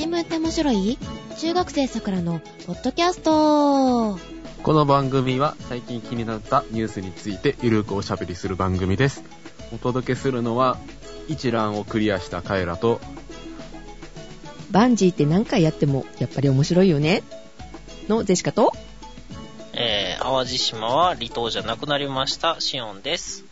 [0.00, 0.96] 新聞って面白い？
[1.38, 4.18] 中学生さくらのポッドキャスト
[4.62, 9.22] この番組は最近気になったニュースについてゆるくおしゃべりする番組です。
[9.74, 10.78] お届けするのは
[11.28, 12.98] 一覧をクリアしたカエラと
[14.70, 17.22] バンジーって何回やってもやっぱり面白いよね
[18.08, 18.72] のジェシカと？
[19.74, 23.44] えー、淡路島は離島じゃなくなりました、シオンです。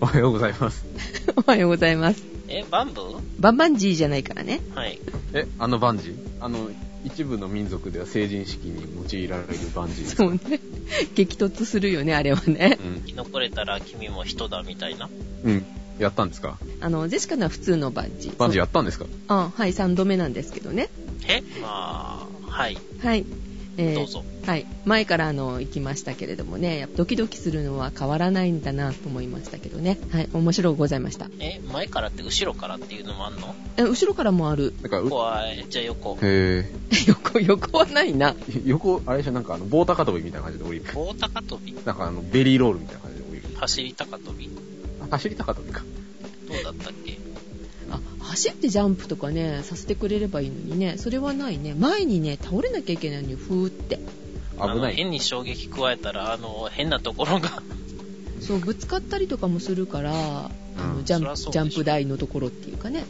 [0.00, 0.84] おはようございます。
[1.34, 2.33] おはようございます。
[2.48, 3.20] え、バンブー？
[3.40, 4.60] バンバンジーじゃないからね。
[4.74, 4.98] はい。
[5.32, 6.16] え、あのバンジー？
[6.40, 6.70] あの、
[7.04, 10.22] 一部の民族では成人式に用いられるバンジーですか？
[10.24, 10.40] そうね。
[11.14, 12.78] 激突するよね、あれはね。
[13.06, 15.08] 生き残れたら君も人だみたいな？
[15.44, 15.50] うん。
[15.50, 15.64] うん。
[15.98, 16.58] やったんですか？
[16.80, 18.36] あの、ジェシカのは普通のバンジー。
[18.36, 19.06] バンジーーやったんですか？
[19.28, 20.88] あ、はい、3度目なんですけどね。
[21.28, 21.42] え？
[21.62, 22.76] まあ、はい。
[23.00, 23.24] はい。
[23.76, 24.24] えーどうぞ。
[24.46, 24.66] はい。
[24.84, 29.98] 前からあの、行きましたけれどもね、やっぱドキドキするのは変わらないんだなと思いましたけどね。
[30.10, 30.28] はい。
[30.32, 31.28] 面白いございました。
[31.40, 33.54] え、前からって後ろからっていうのもあんの？
[33.76, 34.74] え後ろからもある。
[34.82, 35.64] なんか、う怖い。
[35.68, 36.18] じゃあ横。
[36.22, 36.70] へ
[37.08, 38.32] 横、横はないな。
[38.34, 38.62] ー。
[38.66, 40.84] 横、あれでしょ、なんかあの、棒高跳びみたいな感じで降りる。
[40.94, 43.48] 棒高跳びなんかあの、ベリーロールみたいな感じで降りる。
[43.56, 44.50] 走り高跳び？
[45.00, 45.82] あ走り高跳びか。
[46.48, 47.12] どうだったっけ？
[47.12, 47.16] あ、
[48.24, 51.74] 走ってジャンプとかね、させてくれればいいのにね、それはないね。
[51.74, 54.00] 前にね、倒れなきゃいけないのに、ふーって。
[54.58, 54.94] 危ない。
[54.94, 57.62] 変に衝撃加えたら、あの、変なところが。
[58.40, 63.04] そう、ぶつかったりとかもするから、あのうんジャンジャンプ台のところっていうかね。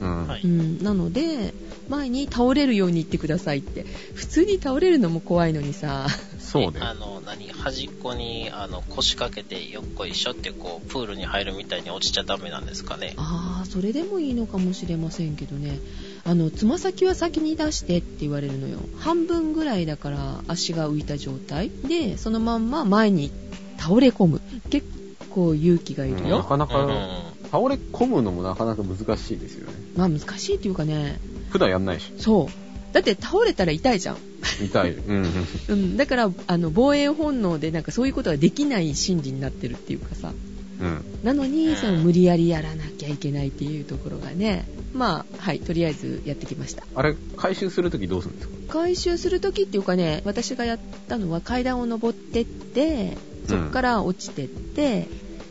[0.00, 0.26] うん。
[0.26, 1.54] はいうん、なので、
[1.88, 3.84] 前に倒れるように言ってくださいって。
[4.14, 6.06] 普通に倒れるのも怖いのにさ。
[6.38, 6.80] そうねえ。
[6.80, 13.14] あの、何端っこに、あの、腰掛けてよっこいしょって、こう、プールに入るみたいに落ちちゃダメなんですかね。
[13.16, 15.78] ああ、それでもいいのかもしれませんけどね。
[16.24, 18.78] あの、つま先は先に出してって言われるのよ。
[18.96, 23.32] 半分ぐらいだから足が浮いた状態で、そのまんま前に
[23.78, 24.40] 倒れ込む。
[24.70, 24.86] 結
[25.30, 26.42] 構勇気がいるうんなよ。
[26.42, 27.29] かなか、うん。
[27.50, 29.72] 倒れ込むのもなかなか難しいですよね。
[29.96, 31.18] まあ難しいっていうかね、
[31.50, 32.12] 普段やんないし。
[32.18, 32.94] そう。
[32.94, 34.16] だって倒れたら痛いじゃん。
[34.64, 34.92] 痛い。
[34.94, 35.26] うん。
[35.68, 40.32] うん、だから、あの、防衛本能でなんかそういうことができない心理になってるっていうかさ。
[40.80, 41.04] うん。
[41.22, 46.84] なのに、うんその無理やりやらなきゃいけないっていうところがね、まあ、はい、とりあえずやってきました。
[46.94, 48.54] あれ、回収するときどうするんですか？
[48.68, 50.78] 回収するときっていうかね、私がやっ
[51.08, 53.16] たのは階段を登ってって、
[53.48, 55.06] そこから落ちてって、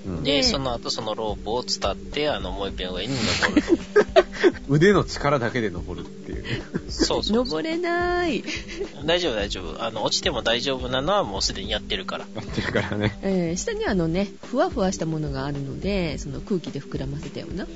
[0.06, 3.64] うんで、でその後そのロープを伝って、あの、もう一遍上に登る。
[4.70, 6.46] 腕の力だけで登るっていう。
[6.90, 7.38] そうそうそう。
[7.46, 8.44] 登れない。
[9.06, 9.84] 大丈夫大丈夫。
[9.84, 12.26] あの、落ちても大丈夫なのはもうすでにやってるから。
[12.36, 13.18] やってるからね。
[13.22, 17.68] えー下にあのね、ふわふわしたものがあるので、その空気で膨らませたような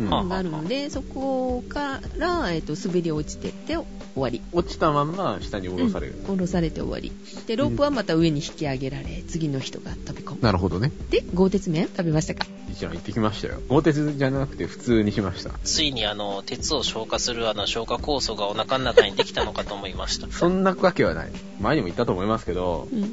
[0.00, 4.40] があるので、そこから、えっ、と、滑り落ちてって終わり。
[4.52, 6.14] 落ちたまんま下に下ろされる。
[6.26, 7.12] 下ろされて終わり。
[7.46, 10.40] で、ロープはまた上に引き上げられ、次の人が飛び込む。
[10.40, 10.92] なるほどね。
[11.10, 12.46] で、豪鉄麺食べましたか？
[12.70, 13.60] 一覧行ってきましたよ。
[13.68, 15.50] 鋼鉄じゃなくて普通にしました。
[15.62, 20.28] ついにあの、鉄を消化するあの、消化酵素がお腹の中にできたのかと思いました。
[20.30, 21.30] そんなわけはない。
[21.60, 23.12] 前にも言ったと思いますけど、うん。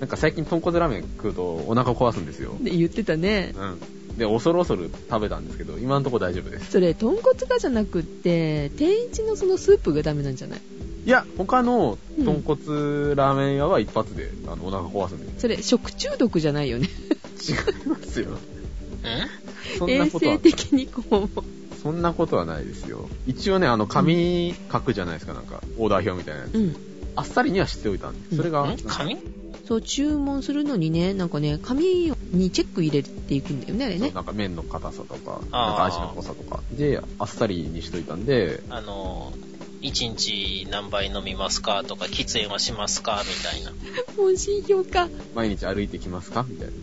[0.00, 2.54] なんか最近豚骨ラーメン食うとお腹壊すんですよ。
[2.60, 3.54] で、言ってたね。
[3.56, 3.80] うん。
[4.16, 6.70] で、恐る恐る食べたんですけど、今のところ大丈夫です。
[6.72, 10.60] それ、豚骨がじゃなくって、天一のそのスープがダメなんじゃない？
[11.04, 16.88] いや、他の豚骨ラーメン屋は一発で、あの、お腹壊すんですそれ、食中毒じゃないよね。
[16.88, 17.52] 違
[17.84, 18.30] いますよ。
[18.30, 18.38] ん
[19.78, 21.28] そん衛なことは生、的にこう、
[21.82, 23.08] そんなことはないですよ。
[23.26, 26.54] 一応ね、あの、紙書くじゃないですか、なんか、オーダー表みたいなやつ。
[26.54, 26.76] うん。
[27.14, 29.18] あっさりにはしておいたんで、それが、ん紙？
[29.66, 34.10] そう、注文するのにね、なんかね、紙にチェック入れていくんだよね、あれね。
[34.10, 36.62] なんか麺の硬さとか、なんか味の濃さとか。
[36.72, 39.32] で、あっさりにしといたんで、あの、
[39.82, 43.72] 1日何杯飲みますかとか、喫煙はしますかみたいな。
[44.16, 45.08] 問診票か。
[45.34, 46.46] 毎日歩いてきますか？
[46.48, 46.74] みたいな。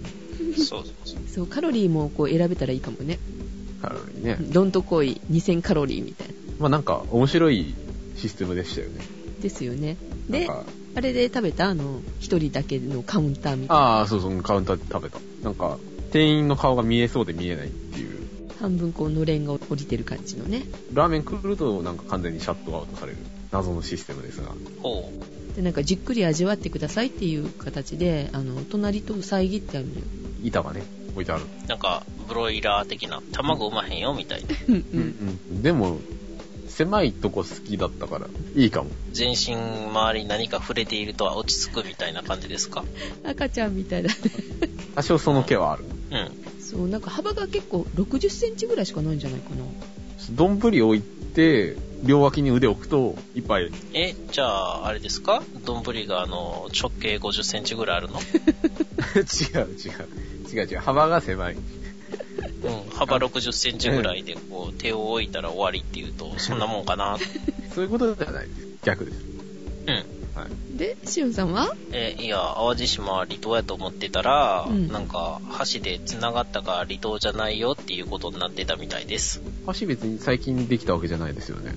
[0.57, 1.17] そうそうそう。
[1.27, 3.19] そう、カロリーもこう選べたらいいかもね。
[3.81, 4.38] カロリーね。
[4.39, 6.33] どんとこい2000カロリーみたいな。
[6.59, 7.73] まあなんか、面白い
[8.15, 9.01] システムでしたよね。
[9.41, 9.97] ですよね。
[10.29, 10.65] で、なんか、
[10.95, 11.69] あれで食べた？
[11.69, 13.83] あの、一人だけのカウンターみたいな。
[13.83, 15.19] ああ、そうそう、カウンターで食べた。
[15.43, 15.77] なんか、
[16.11, 18.27] 店員の顔が見えそうで見えないっていう。
[18.59, 20.63] 半分こう、のれんが降りてる感じのね。
[20.94, 23.18] ラーメン来るとなんか完全にシャットアウトされる
[23.51, 24.51] 謎のシステムですが。
[24.77, 25.12] ほ
[25.51, 25.56] う。
[25.56, 30.01] で、なんかじっくり味わってくださいっていう形で、あの、隣と遮ってあるのよ。
[30.44, 30.83] 板がね、
[31.13, 31.45] 置いてある。
[31.68, 34.56] なんか、ブロイラー的な、卵産まへんよ、みたいな。
[34.68, 34.85] うんう。
[34.94, 35.62] うんん。
[35.63, 36.00] でも、
[36.73, 38.89] 狭いとこ好きだったから、いいかも。
[39.11, 42.83] 全身周りに何か触れているとは落ち着くみたいな感じですか？
[43.23, 44.15] 赤ちゃんみたいだね。
[44.95, 45.85] 多少その気はある。
[46.11, 46.31] うん。
[46.61, 49.63] そう、なんか幅が結構60センチぐらいしかないんじゃないかな。
[50.31, 53.71] 丼置いて、両脇に腕置くと、いっぱい。
[53.93, 55.43] え、じゃあ、あれですか？
[55.65, 58.19] 丼があの、直径50センチぐらいあるの？
[58.19, 58.23] 違
[59.61, 59.89] う違
[60.61, 60.61] う。
[60.61, 60.79] 違う違う。
[60.79, 61.57] 幅が狭い。
[62.63, 62.90] うん。
[62.92, 67.18] 幅60センチぐらいで、こう、手を置いたら終わりっていうと、そんなもんかな。
[67.74, 68.68] そういうことじゃないです。
[68.84, 69.18] 逆です。
[69.88, 69.95] うん。
[70.36, 70.78] はい。
[70.78, 71.75] で、しおんさんは？
[71.92, 75.40] えいや、淡路島は離島やと思ってたら、うんなんか、
[75.72, 79.42] 橋で繋がったから離島じゃないよっていうことになってたみたいです。
[79.80, 81.75] 橋別に最近できたわけじゃないですよね。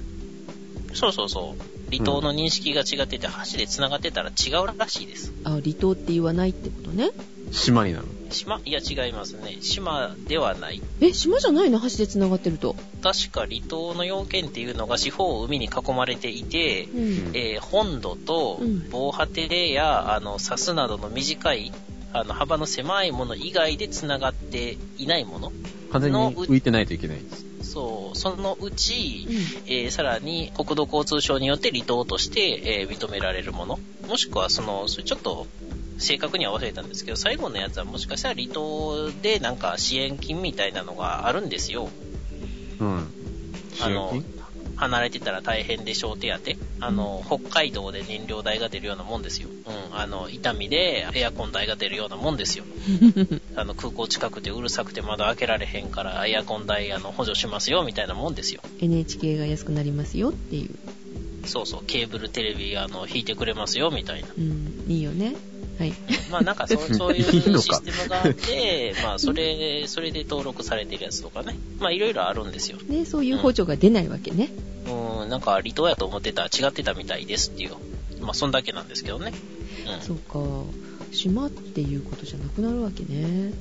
[0.94, 1.92] そうそうそう。
[1.92, 5.32] 離島の認識が違ってて、橋で繋がってたら違うらしいです。
[5.44, 7.10] あ、離島って言わないってことね。
[7.52, 8.06] 島になる。
[8.30, 8.60] 島？
[8.64, 9.58] いや、違いますね。
[9.60, 10.82] 島ではない。
[11.00, 11.80] え、島じゃないの？
[11.80, 12.76] 橋で繋がってると。
[13.02, 17.00] 確か離島の要件っていうのが四方を海に囲まれていて、うん。
[17.34, 21.72] えー本土とうん防波堤や、あの、サスなどの短い、
[22.12, 25.52] あの、幅の狭いもの以外で繋がっていないもの。
[25.92, 27.46] 完全に浮いてないといけないです。
[27.72, 29.36] そう、そのうち、うん
[29.66, 33.78] えーさらに国土交通省によって離島として、えー認められるもの。
[34.08, 35.46] もしくは、その、それちょっと、
[35.98, 41.88] 正確には忘れたんですけど、最後のやつはもしかしたら離島でなんか支援金みたいなのがあるんですよ。
[42.80, 43.12] うん。
[43.80, 44.24] あの金、
[44.76, 46.86] 離れてたら大変でしょう手当。
[46.86, 49.48] あの、北海道で燃料代が出るようなもんですよ。
[49.48, 49.98] うん。
[49.98, 52.64] あの、痛みでエアコン代が出るようなもんですよ。
[53.56, 58.60] あの、空港近くてうるさくて窓開けられへんからエアコン代、あの、補助しますよ、みたいなもんですよ。
[58.78, 60.74] NHK が安くなりますよっていう。
[61.46, 64.28] そうそう、ケーブルテレビ、あの、引いてくれますよ、みたいな。
[64.36, 64.84] うん。
[64.88, 65.36] いいよね。
[65.78, 65.92] はい。
[66.30, 71.58] まあなんかそうそういうシステムがあって、 まあそれ、それで登録されてるやつとかね。
[71.78, 72.78] まあいろいろあるんですよ。
[72.88, 74.50] で、そういう補助が出ないわけね。
[74.86, 77.72] うん、なんか離島やと思ってたら違ってたみたいですっていう。
[78.20, 79.32] まあそんだけなんですけどね。
[79.86, 80.02] うん。
[80.02, 80.40] そうか。
[81.12, 83.52] 島っていうことじゃなくなるわけね。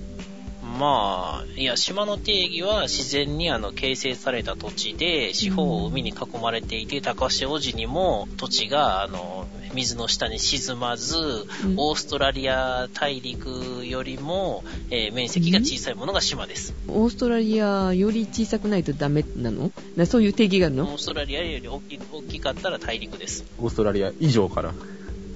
[0.80, 16.74] まあ、いや、島の定義は自然にあの形成された土地で、四方を海に囲まれていて、高潮時にも土地があの水の下に沈まず、うんオーストラリア大陸よりも、えー面積が小さいものが島です。
[16.88, 19.72] オーストラリアより小さくないとダメなの？
[19.96, 23.46] なそういう定義があるオのーストラリアより大き大きかったら大陸です。
[23.60, 24.74] オーストラリア以上から？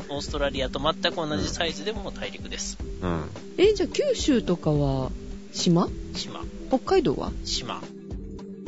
[0.09, 2.77] オーストラリアと全く同じサイズでも大陸です。
[3.01, 3.23] うん。
[3.57, 5.11] え、じゃあ九州とかは
[5.53, 5.87] 島？
[6.15, 6.41] 島。
[6.69, 7.31] 北海道は？
[7.45, 7.81] 島。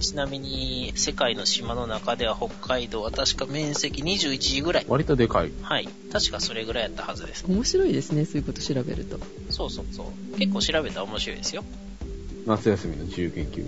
[0.01, 4.85] ちなみに、世界の島の中では北海道は確か面積21ぐらい。
[4.87, 5.51] 割とでかい。
[5.61, 5.87] はい。
[6.11, 7.45] 確かそれぐらいやったはずです。
[7.47, 9.19] 面白いですね、そういうこと調べると。
[9.49, 10.37] そうそうそう。
[10.37, 11.63] 結構調べたら面白いですよ。
[12.45, 13.65] 夏休みの自由研究。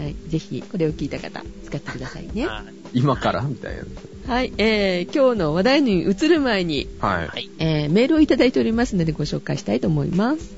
[0.00, 0.16] はい。
[0.28, 2.46] ぜひ、これを聞いた方、使ってくださいね。
[2.46, 2.64] は
[2.94, 2.98] い。
[3.00, 3.42] 今から？
[3.42, 3.82] みたいな。
[4.32, 4.52] はい。
[4.58, 7.28] えー、今日の話題に移る前に、はい。
[7.28, 7.50] はい。
[7.58, 10.50] えー、メールをいただいておりますのでご紹介したいと思います。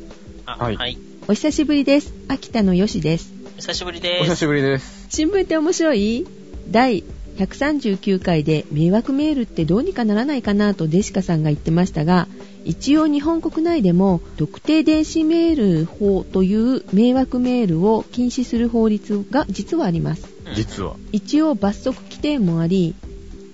[0.46, 0.98] あ、ははいい。
[1.26, 2.12] お久しぶりです。
[2.28, 3.32] 秋田のよしです。
[3.64, 4.24] 久しぶりおです。
[4.24, 5.06] 久しぶりです。
[5.08, 6.26] 新聞って面白い？
[6.70, 7.02] 第
[7.38, 12.28] 139回で迷惑メールってどうにかならないかなとデシカさんが言ってましたが、
[12.66, 20.28] 一応日本国内でも特定電子メール法という迷惑メールを禁止する法律が実はあります。
[20.46, 20.96] うん実は。
[21.12, 22.94] 一応罰則規定もあり、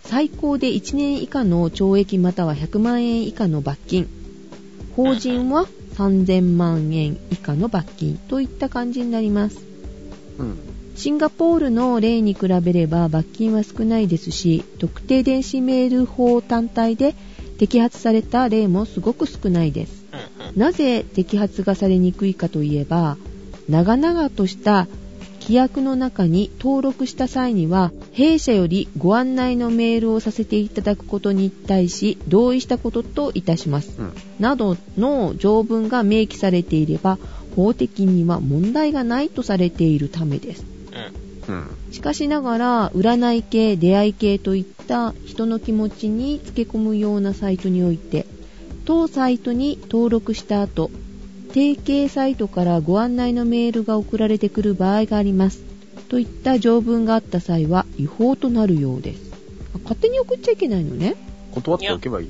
[0.02, 4.08] 最高で1年以下の懲役または100万円以下の罰金、
[4.96, 9.69] 法人は3000万円以下の罰金といった感じになります。
[10.40, 10.58] うん。
[10.96, 17.14] シンガポールの例に比べれば罰金は少ないですし、特定電子メール法単体で
[17.58, 20.04] 摘発された例もすごく少ないです。
[20.52, 20.60] うん。
[20.60, 23.16] なぜ摘発がされにくいかといえば、
[23.68, 24.88] 長々とした
[25.40, 33.96] 規約の中に登録した際には、弊社よりご案内のメールをさせていただくことに対し、同意したことといたします。
[33.98, 34.12] うん。
[34.38, 37.18] などの条文が明記されていれば、
[37.54, 40.64] 法的には問題がないとされているためです。
[41.48, 41.54] うん。
[41.54, 41.66] うん。
[41.92, 48.26] しかしながら、占い系、出会い系といった人の気持ちにつけ込むようなサイトにおいて、
[48.84, 50.90] 当サイトに登録した後、
[51.48, 55.64] 提携サイトからご案内のメールが送られてくる場合があります。
[56.08, 59.32] といった条文があった際は違法となるようです。
[59.74, 61.16] あ勝手に送っちゃいけないのね。
[61.52, 62.28] 断っておけばいい。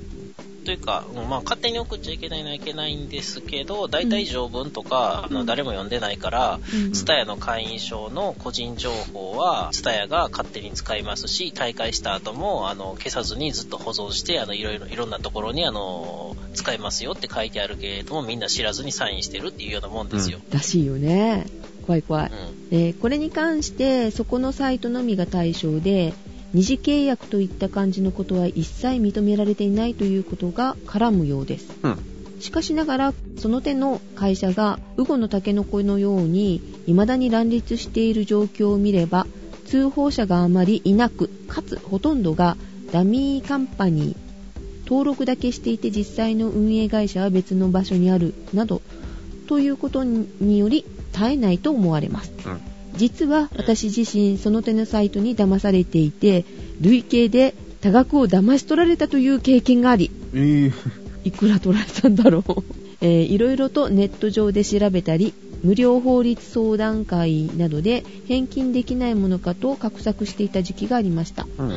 [0.61, 20.41] というか、うんまあ、勝手に送っちゃいけないのはいけないんですけど、大体条文とか、あの誰も読んでないから、うんツタヤの会員証の個人情報は、ツタヤが勝手に使いますし、大会した後も、あの、消さずにずっと保存して、あの、いろいろ、いろんなところに、あの、使えますよって書いてあるけれども、みんな知らずにサインしてるっていうようなもんですよ。
[20.51, 21.47] らしいよね。
[21.87, 22.31] 怖い怖い。
[22.31, 22.71] うん。
[22.71, 26.15] でこれに関してそこのサイトのみが対象で
[26.53, 31.99] 二次契約といった感じのことは一切認められていないということが絡むようですうん。
[32.41, 39.27] しかしながらその手の会社がウゴのタケノコのように未だに乱立している状況を見れば
[39.67, 42.57] 通報者があまりいなくかつほとんどが
[42.93, 44.31] ダミーカンパニー
[44.85, 48.83] 登録だけしていて実際の運営会社は別の場所にあるなど
[49.47, 52.70] ということにより絶えないと思われますうん。
[53.01, 56.45] 実は私自身その手のサイトに騙されていて
[56.83, 60.73] 累計で多額を騙し取られたという経験がありえー、
[61.25, 62.63] いくら取られたんだろう、
[63.01, 71.47] えーいろいろとネット上で調べたり無料法律相談会などで返金できないものかと画策していた時期がありました。
[71.59, 71.73] うん。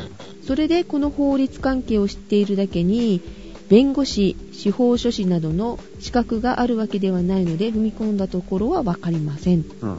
[0.46, 3.22] それでこの法律関係を知っているだけに
[3.70, 9.66] 弁護士司法書士などの資格があるわけではないので踏み込んだところは分かりません。
[9.82, 9.98] うん。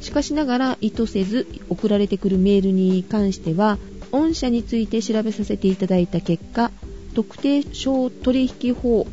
[0.00, 3.78] しかしながら意図せず送られてくるメールに関しては
[4.10, 6.70] 御社について調べさせていただいた結果
[7.14, 9.06] 特定商取引法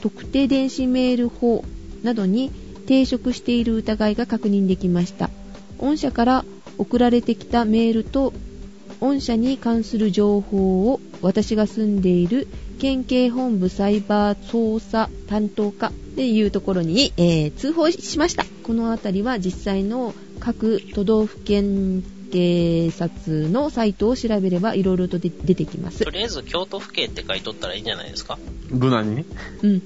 [0.00, 1.64] 特定電子メール法
[2.02, 2.50] などに
[2.86, 5.28] 抵触している疑いが確認できました。
[5.78, 6.44] 御社から
[6.78, 8.32] 送られてきたメールと
[9.00, 12.48] 御社に関する情報を私が住んでいる
[12.78, 18.44] 県警本部サイバー捜査担当課っていうところに、えー通報しました。
[18.62, 22.02] このあたりは実際の各都道府県
[22.32, 26.04] 警察のサイトを調べればいろいろとで出てきます。
[26.04, 28.38] と、りあえず京都府警って書いとったらいいんじゃないですか？
[28.68, 29.16] 無難に？
[29.16, 29.24] ね。
[29.62, 29.82] うん、うん。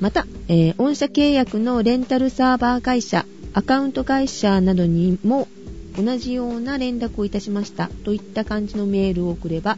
[0.00, 5.48] また、えー御社契約のレンタルサーバー会社アカウント会社などにも
[5.96, 7.90] 同じような連絡をいたしました。
[8.04, 9.76] といった感じのメールを送れば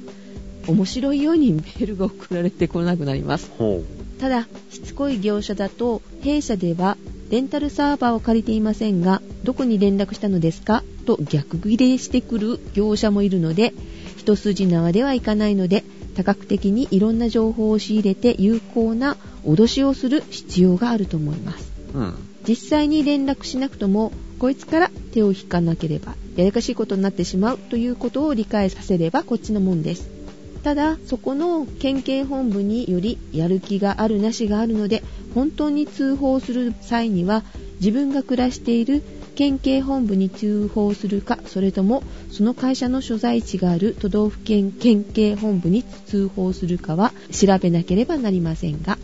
[0.66, 3.83] 面白いようにメールが送られてこなくなりますほ
[4.21, 6.97] ただしつこい業者だと弊社では
[7.31, 10.85] レンタルサーバーを借りていませんがどこに連絡したのですか？
[11.07, 13.73] と逆ギレしてくる業者もいるので
[14.16, 15.83] 一筋縄ではいかないので
[16.14, 21.99] 多角的にいろんな情報を仕入れて有効な脅しをする必要があると思いますう。
[21.99, 22.14] うん。
[22.47, 30.22] 実際に連絡しなくともこいつから手を引かなければややかしいことになってしまうということを理解させればこっちのもんです
[30.62, 35.02] ただそこの県警本部によりやる気があるなしがあるので
[35.35, 37.42] 本当に通報する際には
[37.81, 39.02] 自分が暮らしている
[39.35, 48.99] 県警本部に通報するかそれともその会社の所在地がある都道府県県警本部に通報するかは調べなければなりませんが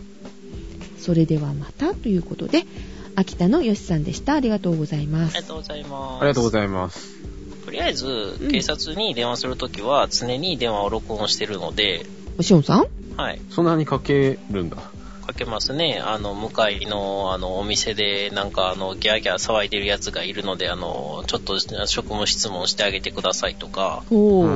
[0.99, 2.65] それではまたということで
[3.17, 6.23] 秋田のよしさんでしたありがとうございますありがとうございます。
[6.23, 7.18] ありがとうございます。
[7.69, 12.07] とりあえずん、警察に電話するときは常に電話を録音してるので、
[12.41, 12.87] しおんさん？
[13.15, 13.41] はい。
[13.51, 14.77] そんなにかけるんだ。
[15.27, 16.01] かけますね。
[16.03, 24.03] あの、向かいの、あの、お店で、なんか、あの、ギャーギャー騒いでるやつがいるので、あの、ちょっと職務質問してあげてくださいとか。
[24.09, 24.55] ちょ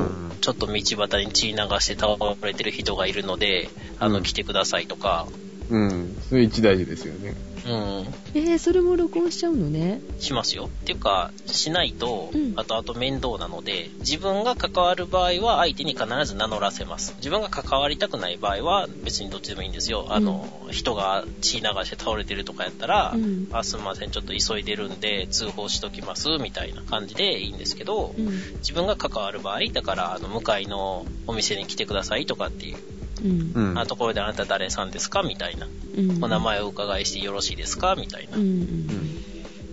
[0.51, 5.27] っと道端に血流して倒れてる人がいるので、あの、うん来てくださいとか、
[5.69, 6.17] うん。
[6.27, 7.35] それ一大事ですよね。
[7.65, 10.65] うん、えー、それも録音しちゃうのねしますよ。
[10.65, 17.13] っていうか、しないとうん、後々面倒なので、自分が関わる場合は相手に必ず名乗らせます。
[17.17, 20.07] 自分が関わりたくない場合は別にどっちでもいいんですよ。
[20.09, 32.77] あの、人が血流して倒れてるとかやったら、うんあ、すみません、ちょっと急いでるんで通報しときます、みたいな感じでいいんですけど、うん自分が関わる場合、だから、あの、向かいのお店に来てくださいとかっていう、
[33.21, 33.79] うんうん。
[33.79, 35.23] あところであなた誰さんですか？
[35.23, 35.67] みたいな。
[35.97, 37.95] うんお名前をお伺いしてよろしいですか？
[37.95, 38.39] みたいなう。
[38.39, 38.87] ん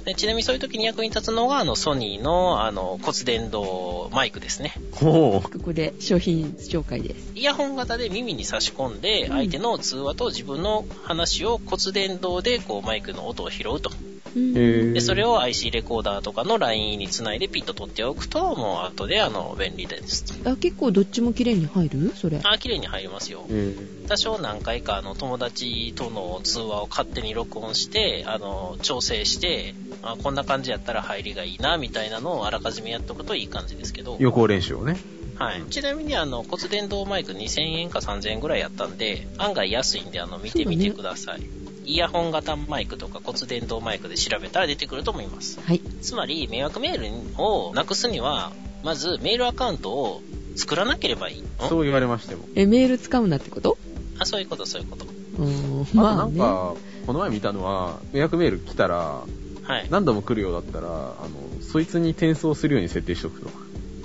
[0.04, 4.74] でちなみにそういう時に役に立つのが、あの、ソニーの、あの、骨伝導マイクですね。
[4.92, 13.90] ほここで商品紹介ですイヤホン型で耳に差し込んで、うん相手の通話と自分の話を骨伝導で、こう、マイクの音を拾うと。
[14.34, 20.40] で、それを IC レコーダーとかのラインにつないでピッと取っておくと、もう後で、あの、便利です。
[20.44, 22.12] あ結構どっちも綺麗に入る？
[22.14, 23.44] それあ、綺麗に入りますよ。
[23.50, 23.74] え
[24.08, 34.16] 多少何回かあの友達との通話を勝手に録音して、あの、調整して、あこんな感じやったら入りがいいな、みたいなのをあらかじめやっとくといい感じですけど。
[34.18, 34.96] 予行練習をね。
[35.36, 35.62] はい。
[35.70, 41.42] ちなみにあの骨伝導マイク2000円か3000円ぐらいやったんで、案外安いんであの見てみてください。
[41.84, 45.60] イヤホン型マイクとか骨伝導マイクで調べたら出てくると思います。
[45.60, 46.98] はいつまり、迷惑メー
[47.36, 48.52] ルをなくすには、
[48.84, 50.22] まずメールアカウントを
[50.56, 51.40] 作らなければいい。
[51.40, 51.44] ん？
[51.58, 52.44] そう言われましても。
[52.54, 53.78] えメール使うなってこと？
[54.18, 55.06] あ、そういうこと、そういうこと。
[55.38, 56.74] うんまあねなんか、
[57.06, 59.22] この前見たのは、迷惑メール来たら、
[59.62, 59.86] はい。
[59.90, 60.92] 何度も来るようだったら、あ
[61.28, 63.50] の、そいつに転送するように設定しとくと。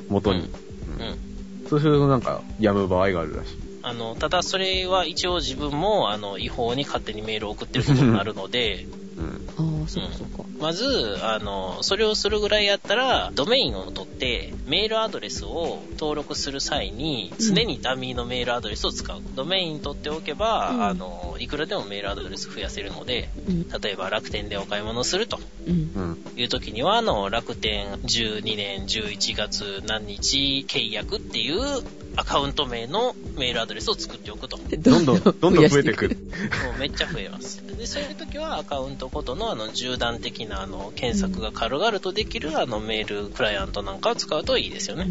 [0.09, 0.41] 元に。
[0.41, 1.67] うん。
[1.69, 3.57] そうするとなんか、やむ場合があるらしい。
[3.81, 9.47] あの、ただそれは一応自分も、あの、違法に勝手にメールを送ってることになるので、うん。
[9.87, 19.21] そうかそうかまず、あの、それをするぐらいやったら、ドメインを取って、メールアドレスを登録する際に、うん常にダミーのメールアドレスを使う。
[19.35, 26.17] ドメイン取っておけば、うんあの、いくらでもメールアドレス増やせるので、うん例えば楽天でお買い物するとうんうん。
[26.37, 31.83] いう時には、あの、楽天12年11月何日契約っていう
[32.17, 34.57] アカウント名のメールアドレスを作っておくと。
[34.57, 36.17] もどんどん、どんどん増えてくる。
[36.75, 37.61] うめっちゃ増えます。
[37.77, 45.05] で、そういう時はアカウントごとのあの、縦断的なあの、検索が軽々とできるあの、メールクライアントなんかを使うといいですよね。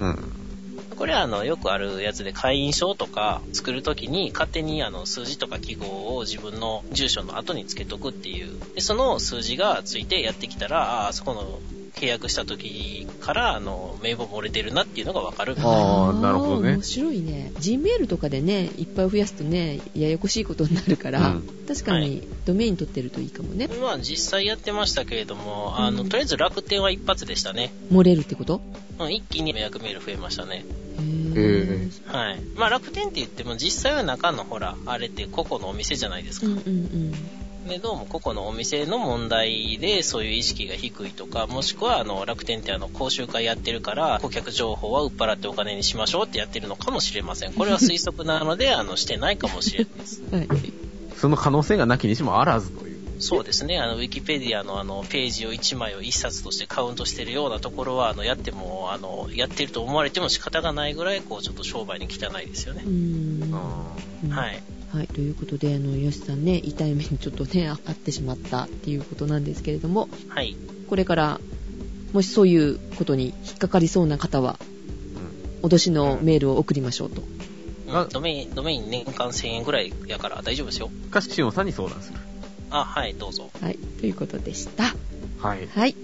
[0.00, 0.32] うんうん。
[0.96, 8.58] これはあの、よくあるやつで会員証とか作るときに勝手にあの、数字とか記号を自分の住所の後につけとくっていう。
[8.74, 11.60] で、その数字がついてやってきたら、ああ、そこの
[11.94, 15.54] 契約した時から、あの、名簿漏れてるなっていうのがわかる。
[15.58, 17.52] あーなるほどね面白いね。
[17.56, 23.68] Gmail とかでね、いっぱい増やすとね、ややこしいことになるから、うん確かにドメイン取ってるといいかもね。
[23.80, 27.72] まあ実際やってましたけれども、あの、うんとりあえず楽天は一発でしたね。
[27.90, 28.60] 漏れるってこと？
[28.98, 30.64] うん、一気に迷惑メール増えましたね。
[30.98, 32.40] へへはい。
[32.54, 36.46] まあ楽天って言っても実際は中のほら、あれって個々のお店じゃないですか。
[36.48, 37.14] うんうんうん。
[37.66, 47.54] で、どうも個々のお店の問題でそういう意識が低いとか、もしくはあの楽天ってあの講習会やってるから、顧客情報は売っ払ってお金にしましょうってやってるのかもしれません。
[47.54, 50.22] これは推測なので、 あの、してないかもしれないです。
[50.30, 50.48] はい。
[51.16, 52.94] その可能性がなきにしもあらずという。
[53.18, 53.78] そうですね。
[53.78, 62.82] あの、ウィキペディアのあの、ページを1枚を1冊としてカウントしてるようなところは、あの、やっても、あの、やってると思われても仕方がないぐらい、こう、ちょっと商売に汚いですよね
[64.30, 64.62] はい。
[64.94, 70.56] はい、ということで、あの、ヨシさんね、痛い目にちょっとね、あってしまったっていうことなんですけれども、はい。
[70.88, 71.40] これから、
[72.12, 77.22] もしそういうことに引っかかりそうな方は、ー脅しのメールを送りましょうと。
[77.88, 80.90] あうんドメイン、ドメイン年間1000円ぐらいやから大丈夫ですよ。
[80.92, 81.10] うん。
[81.10, 82.18] かし、しおんさんに相談する。
[82.70, 83.50] あ、はい、どうぞ。
[83.60, 84.94] はい、ということでした。
[85.38, 85.66] はい。
[85.66, 85.96] はい。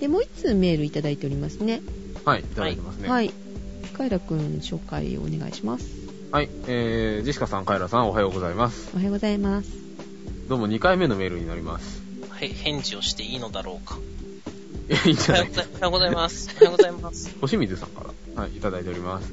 [0.00, 1.80] で、もう一通メールいただいておりますね。
[2.26, 3.08] はい、いただいてますね。。
[3.08, 3.30] はいい。
[3.94, 6.05] カイラくん紹介をお願いします。
[6.30, 8.90] はい、えー、ジェシカさん、カイラさん、おはようございます。
[8.94, 9.70] おはようございます。
[10.48, 12.02] どうも2回目のメールになります。
[12.40, 13.96] へ返事をしていいのだろうか。
[14.88, 15.48] いや、いいんじおはよゃない？
[15.48, 16.50] うござおはようございます。
[16.54, 17.36] おはようございます。
[17.40, 18.04] 星水さんか
[18.36, 19.32] ら、はい、いただいております。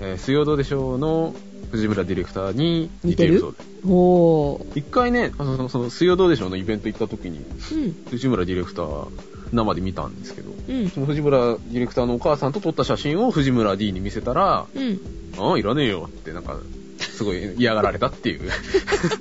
[0.00, 1.34] えー、水曜どうでしょうの
[1.72, 3.68] 藤村ディレクターに似てるそうです。
[3.86, 4.78] おー。
[4.78, 7.96] 一回ね、あの、その、水曜どうでしょうのイベント行った時に、うん。
[8.10, 9.08] 藤村ディレクター、
[9.52, 10.88] 生で見たんですけど、うん。
[10.90, 15.00] その藤村ディレクターのお母さんと撮った写真を藤村 D に見せたら、うん。
[15.38, 16.58] ああ、いらねえよって、なんか、
[16.98, 18.50] すごい嫌がられたっていう。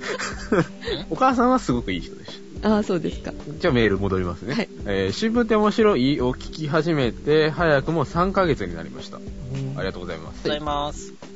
[1.09, 2.75] お母さんはすごくいい人でした。
[2.75, 3.31] ああ、そうですか。
[3.59, 4.53] じゃあメール戻りますね。
[4.55, 6.21] はいえー新聞って面白い？
[6.21, 9.17] を聞き始めて、早くも3ヶ月になりました。
[9.17, 9.19] あ
[9.79, 10.41] りがとうございます。
[10.45, 11.32] おはようございます。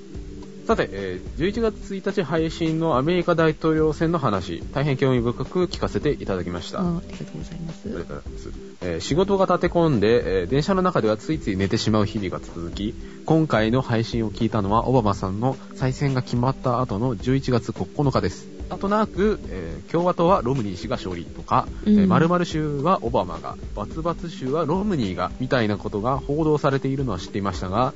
[0.67, 6.81] さて、えー11月1日配信のアメリカ大統領選の話、大変興味深く聞かせていただきました。
[6.81, 7.81] ありがとうございます。
[7.85, 8.51] ありがとうございます。
[8.81, 12.93] えー仕事が立て込んで、えー電車の中ではついつい寝てしまう日々が続き、
[13.25, 18.56] 今回の配信を聞いたのはオバマさんの再選が決まった後の11月9日です。
[18.69, 27.93] なんとなく、えー共和党はロムニー氏が勝利とか、えーうん〇〇州はオバマが、バツバツ州はロムニーが、みたいなことが報道されているのは知っていましたが、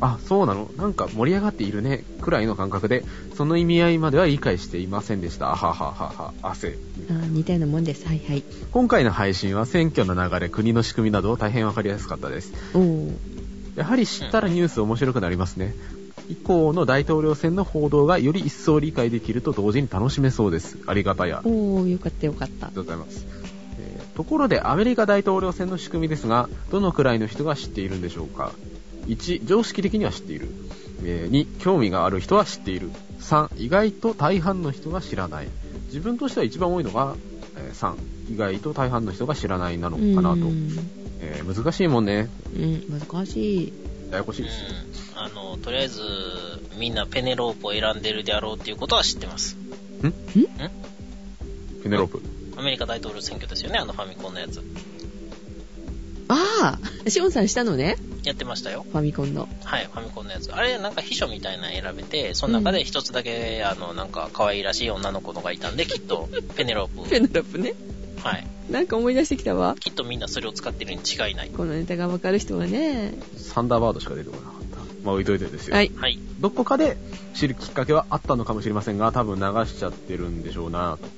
[0.00, 0.70] あ、そうなの？
[0.78, 3.04] なんか盛り上がっているね、くらいの感覚で、
[3.36, 5.52] その意味合いまでは理解していませんでした。
[5.52, 6.78] あはははは、汗。
[7.10, 8.06] あー似たようなもんです。
[8.06, 8.42] はいはい。
[8.72, 12.52] 今回の配信は選挙の流れ、国の仕組みなど大変わかりやすかったです。
[12.74, 13.12] おー。
[13.76, 15.74] やはり知ったらニュース面白くなりますね。
[16.28, 20.78] 以降の大統領選の報道がより一層理解できると同時に楽しめそうです。
[20.86, 21.38] ありがたや。
[21.38, 22.72] ありおー、よかったよかったが。
[22.72, 23.26] とうございます。
[23.78, 28.52] えーところでアメリカ大統領選の仕組みですが、どのくらいの人が知っているんでしょうか
[29.06, 30.48] ?1、常識的には知っている。
[31.02, 32.90] えー2、興味がある人は知っている。
[33.20, 35.48] 3、意外と大半の人が知らない。
[35.86, 37.16] 自分としては一番多いのが、
[37.56, 37.94] えー
[38.28, 40.38] 3、意外と大半の人が知らないなのかなとう。
[40.50, 40.68] ん
[41.20, 42.28] えー難しいもんね。
[42.54, 43.72] うん、難しい。
[44.12, 45.03] ややこしうんいです。。
[45.16, 46.00] あの、とりあえず、
[46.78, 49.56] みんなペネロープを選んでるであろうっていうことは知ってます。
[51.82, 52.22] ペネロープ。
[52.56, 54.62] アメリカ大統領選挙ですよね、あのファミコンのやつ。
[56.28, 58.86] ああ、シオンさんしたのねやってましたよ。
[58.90, 59.48] ファミコンの。
[59.64, 60.50] はい、ファミコンのやつ。
[60.52, 67.28] あれ、なんか秘書みたいなの選べて、その中で一つだけ、あの、なんか可愛らしい女の子のがいたんで、きっと、ペネロー ペプ。
[67.28, 67.74] ネロップね。
[68.22, 68.46] はい。
[68.70, 69.76] なんか思い出してきたわ。
[69.78, 71.50] きっとみんなそれを使ってるに違いない。
[71.50, 73.12] このネタがわかる人はね。
[73.36, 74.53] サンダーバードしか出てこなかった。
[75.04, 75.76] まあ置いといてですよ。
[75.76, 75.92] はい。
[75.94, 76.18] はい。
[76.40, 76.96] どこかで
[77.34, 81.08] 知るきっかけはあったのかもしれませんが、多分流しちゃってるんでしょうなと。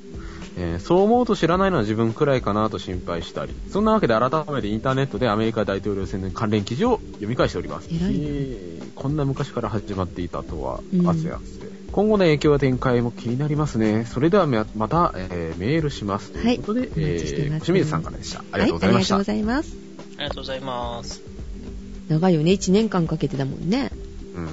[0.59, 3.55] えーそう思うと知らないのは自分くらいかなと心配したり。
[3.71, 7.89] そんなわけで改めてインターネットでアメリカ大統領選の関連記事を読み返しております。
[7.91, 11.67] えーこんな昔から始まっていたとはう、ん汗汗で。
[11.93, 14.07] 今後の影響や展開も気になりますね。
[14.07, 16.31] それではままた、えーメールします。
[16.31, 18.43] ということで、はいえー、清水さんからでした。
[18.53, 19.17] ありがとうございました。
[19.17, 19.77] はい、ありがとうございます。
[20.17, 21.26] ありがとうございます。
[22.09, 23.91] 長いよね、1年間かけてだもんね。
[24.35, 24.45] うん。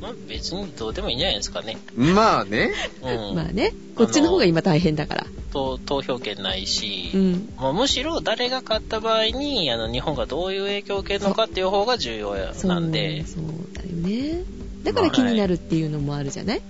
[0.00, 1.78] ままあ別にどうでもいいんじゃないですかね。
[1.94, 2.72] まあね。
[3.02, 3.34] うん。
[3.36, 5.26] まあね、こっちの方が今大変だから。
[5.52, 7.52] と投票権ないし、うん。
[7.56, 13.44] まあ、むしろ誰が勝った場合に、あの、日本がどういう影響を受けるのかっていう方が重要やそうなんで、そう
[13.74, 14.44] だよね。
[14.84, 16.62] だから気になるっていうのもあるじゃない、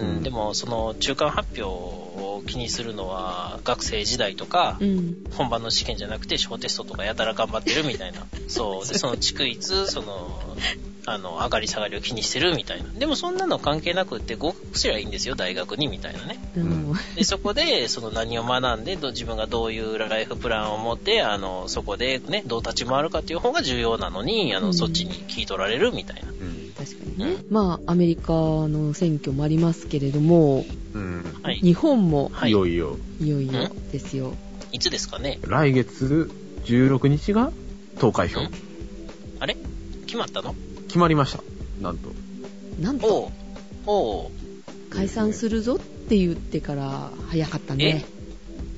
[0.00, 5.24] うん、でも、その、中間発表を気にするのは、学生時代とか、うん。
[5.36, 8.26] 本番の試験じゃなくて小テストとかやたら頑張ってるみたいな。
[8.48, 8.88] そう。
[8.88, 10.56] で、その逐一、その、
[11.06, 12.88] あの、上がり下がりを気にしてるみたいな。
[12.90, 16.38] でもそんなの関係なくって合格すりゃいいんですよ、大学にみたいなね。
[16.56, 26.32] うんで、そこで、その何を学んで、ど自分がどういうライフプランを持って、あの、そこでね、どう立ち回るかっていう方が重要なのに、あの、うんそっちに聞い取られるみたいな。
[26.84, 26.86] うん。
[26.86, 27.44] 確かにね。
[27.50, 31.24] まあ、アメリカの選挙もありますけれども、うん。
[31.42, 31.56] はい。
[31.56, 32.98] 日本もはいいよいよ。
[33.20, 34.34] いよいよですよ。
[34.72, 35.38] いつですかね？
[35.42, 36.30] 来月
[36.64, 37.52] 16日が
[37.98, 38.50] 投開票ん。
[39.40, 39.56] あれ？
[40.06, 40.54] 決まったの？
[40.86, 41.42] 決まりました。
[41.80, 42.10] なんと。
[42.80, 43.30] なんと、おう
[43.86, 44.30] おう
[44.90, 48.04] 解散するぞって言ってから早かったね。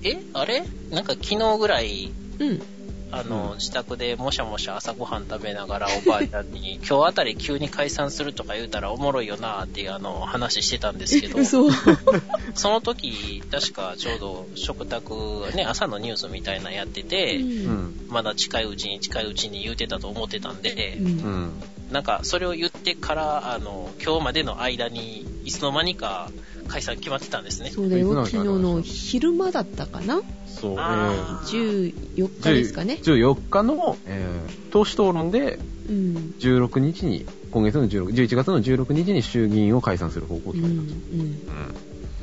[0.03, 0.19] え？
[0.35, 0.64] あれ？
[0.90, 2.62] なんか昨日ぐらい、うん。
[3.11, 11.71] あの、うん自宅でもしゃもしゃ朝ごはん食べながらおばあちゃんに、 今日あたり急に解散するとか言うたらおもろいよなっていうあの話してたんですけど、 嘘。
[12.55, 18.07] その時、確かちょうど食卓、ね、朝のニュースみたいなのやってて、ううんん。
[18.09, 21.62] まだ近いうちに近いうちに言うてたと思ってたんで、うんうん。
[21.92, 26.31] なんかそれを言ってから、あの、今日までの間に、いつの間にか
[26.69, 27.71] 解散決まってたんですね。
[27.71, 30.21] そうだよ、昨日の昼間だったかな？
[30.61, 32.99] そう、えあー、?14 日ですかね。
[33.03, 36.35] 14日の、えー、党首討論でうん。
[36.40, 40.59] 16日に、今月の16、11月の16日に衆議院を解散する方向うん。
[40.59, 40.95] うとなります。
[40.95, 41.21] ん。
[41.21, 41.37] うん。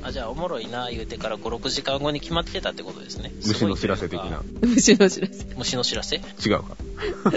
[0.04, 3.32] あ、じゃあおもろいな言うてから5、6時間後に決まってたってことですね。
[3.46, 4.41] 虫の知らせ的な。
[4.62, 5.46] 虫の知らせ。
[5.58, 6.17] 虫の知らせ？
[6.17, 6.76] 違うか。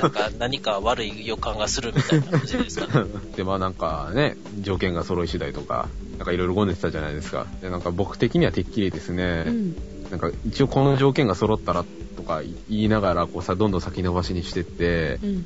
[0.00, 3.04] なんか何か悪い予感がするみたいな感じですか？
[3.04, 3.10] ね。
[3.36, 7.46] で、まあなんかね、条件が揃い次第とか、なんかいろいろごねてたじゃないですか。
[7.62, 9.76] で、なんか僕的にはてっきりですね、うん。
[10.10, 11.84] なんか一応この条件が揃ったら
[12.16, 15.44] とか言いながら、こうさ、どんどん先延ばしにしてって、うん。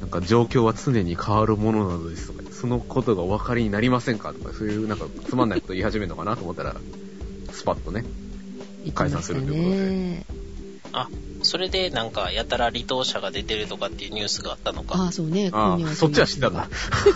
[0.00, 6.76] なんか状況は常に変わるものなのですとか、そのことがお分かりになりませんかとか、そういうなんかつまんないこと言い始めるのかなと思ったら、
[7.50, 8.04] スパッとね。
[8.94, 10.26] 解散するということでね。
[10.92, 11.08] あ、
[11.42, 14.98] それでなんかやたら離党者が出てるとかっていうニュースがあったのか。
[14.98, 15.50] ああ、そうね。
[15.52, 16.68] あそっちは知ったんだ。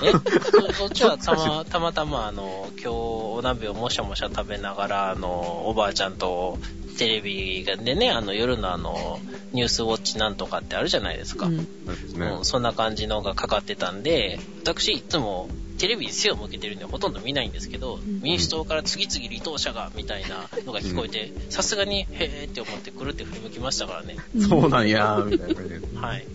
[0.03, 0.13] え？
[0.13, 6.59] そそっちはたまたまたまあの、今日お鍋をもしゃもしゃ食べながら、あの、おばあちゃんと
[6.99, 9.21] テレビでね、あの夜のあの、
[9.53, 11.47] ニュースウォッチなんとかってあるじゃないですか。
[11.47, 11.67] うん。
[11.67, 24.17] そうん、そんな感じのがかかってたんで、私いつもテレビに背を向けてるんでほとんど見ないんですけど、ん民主党から次々離党者がみたいなのが聞こえて、さすがにへーって思ってくるって振り向きましたからね。
[24.39, 25.81] そうなんやー、みたいな感じで。
[25.97, 26.27] はい。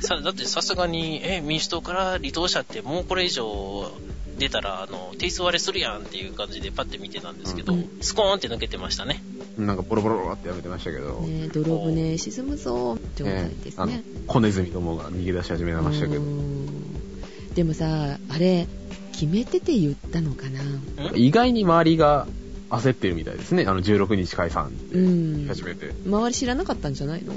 [0.00, 3.90] さ、だってさすがに、え、民主党から離党者ってもうこれ以上
[4.38, 9.22] 出たら、あの、テイスト割れするやんっていう感じでパッて見てたんですけど、うんスコーンって抜けてましたね。
[9.56, 16.68] なんかボロボロボロってやめてましたけど、ね泥船沈むぞ状態ですね。、小ネズミどもが逃げ出し始めましたけど、うん
[17.54, 18.66] でもさ、あれ、
[19.12, 20.60] 決めてて言ったのかな？
[21.12, 21.16] ん？
[21.16, 22.26] 意外に周りが
[22.68, 23.64] 焦ってるみたいですね。
[23.68, 25.48] あの、16日解散ってうん言い。
[25.48, 25.92] 始めて。
[26.04, 27.32] 周り知らなかったんじゃないの？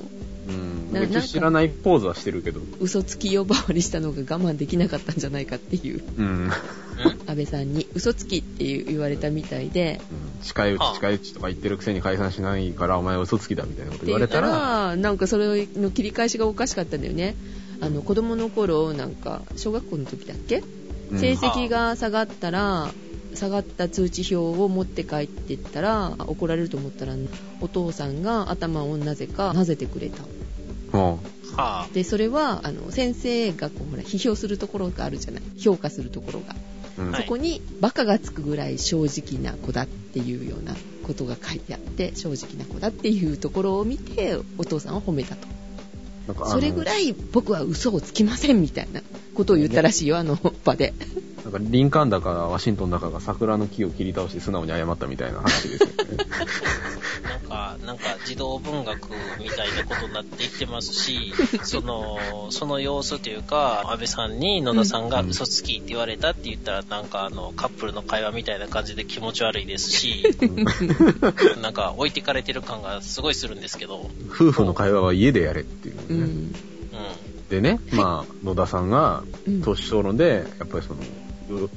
[0.48, 0.94] うん。
[0.94, 6.48] な一応知らないポーズはしてるけど、嘘つき呼ばわりしたのが我慢できなかったんじゃないかっていう、うん。
[6.48, 6.52] ん
[7.28, 10.02] 安倍さんに嘘つきって言われたみたいで、
[10.42, 17.36] 近いうちはあ近いうちとか言ってるくせに解散しないからお前は嘘つきだみたいなこと言われたら、ら、なんかそれの切り返しがおかしかったんだよね。
[17.80, 20.64] あの、子供の頃、なんか、小学校の時だっけ？
[21.12, 22.92] うん成績が下がったら、
[23.34, 27.16] 下がった通知表を持って帰ってったら、怒られると思ったら、
[27.62, 30.24] お父さんが頭をなぜかなぜてくれた。
[31.94, 35.42] で、それは、あの、先生がこう、ほら、批評するところがあるじゃない。
[35.58, 36.56] 評価するところが。
[36.98, 45.48] う、うんはいそこに、バカがつくぐらい正直な子だっていうようなことが書いてあって、正直な子だっていうところを見て、お父さんを褒めたと。
[46.46, 49.02] それぐらい僕は嘘をつきませんみたいな
[49.34, 50.94] ことを言ったらしいよ、あの場で。
[51.48, 55.94] なんかリンカーンだかワシントンだかが桜の木を切り倒して素直に謝ったみたいな話ですよね。
[57.24, 61.34] あ、なんか、なんか児童文学みたいなことになっていってますし、
[61.64, 62.18] その、
[62.50, 70.26] その様子というか、安倍さんに野田さんが嘘つきって言われたって言ったら、なんかあの、カップルの会話みたいな感じで気持ち悪いですし、
[71.62, 76.02] なんか置いてかれてる感がすごいするんですけど、夫婦の会話は家でやれっていうね。
[76.10, 76.18] うん。
[76.18, 76.54] うん。
[77.50, 81.00] でね、まあ、野田さんがうん党首討論で、やっぱりその、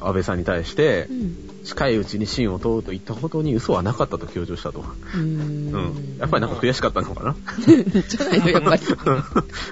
[0.00, 1.50] 安倍さんに対してう、ん。
[1.64, 4.80] 近いうちに真を問うと言ったことに嘘はなかったと強調したと。
[4.80, 5.78] うーんう
[6.14, 6.18] ん。
[6.18, 7.37] やっぱりなんか悔しかったのかな。
[7.66, 8.83] じゃないの、やっぱり。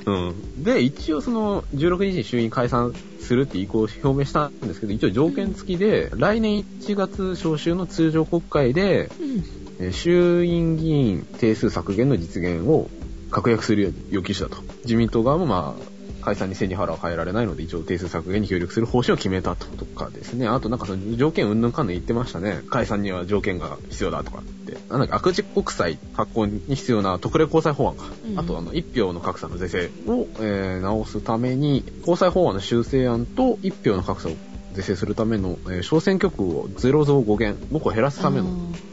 [0.06, 0.62] うん。
[0.62, 9.44] で、一応その、16日に衆院解散するって意向を表明したんですけど、一応条件付きで、来年1月召集の通常国会で、うん。
[9.80, 12.90] えー衆院議員定数削減の実現を
[13.30, 14.56] 確約するように要求したと。
[14.84, 20.46] 自民党側もまあ、解散に背に腹を変えられないので一応定数削減に協力する方針を決めたととかですね。
[20.48, 22.62] あとなんかその条件うんぬんかんぬん言ってましたね。
[22.70, 24.76] 解散には条件が必要だとかって。
[24.90, 28.04] なんだっけ、悪事国債発行に必要な特例交際法案か。
[28.26, 34.32] うんあとあの、一票の格差の是正を、えー直すために、交際法案の修正案と一票の格差を
[34.74, 38.46] 是正するための、えー小選挙区を0増5減、5個減らすための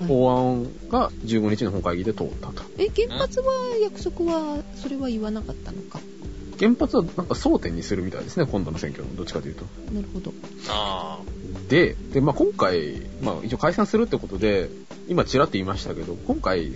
[0.08, 2.64] 法案が15日の本会議で通ったと。
[2.78, 3.46] え、原発は
[3.82, 6.00] 約束は、それは言わなかったのか？
[6.60, 9.66] 原発はなんか争点にするみたいですね、今度の選挙のどっちかというと。
[9.92, 10.34] なるほど。
[10.70, 11.20] あ
[11.70, 14.70] で、で、まあ今回、まあ一応解散するってことで、
[15.08, 16.76] 今ちらっと言いましたけど、今回の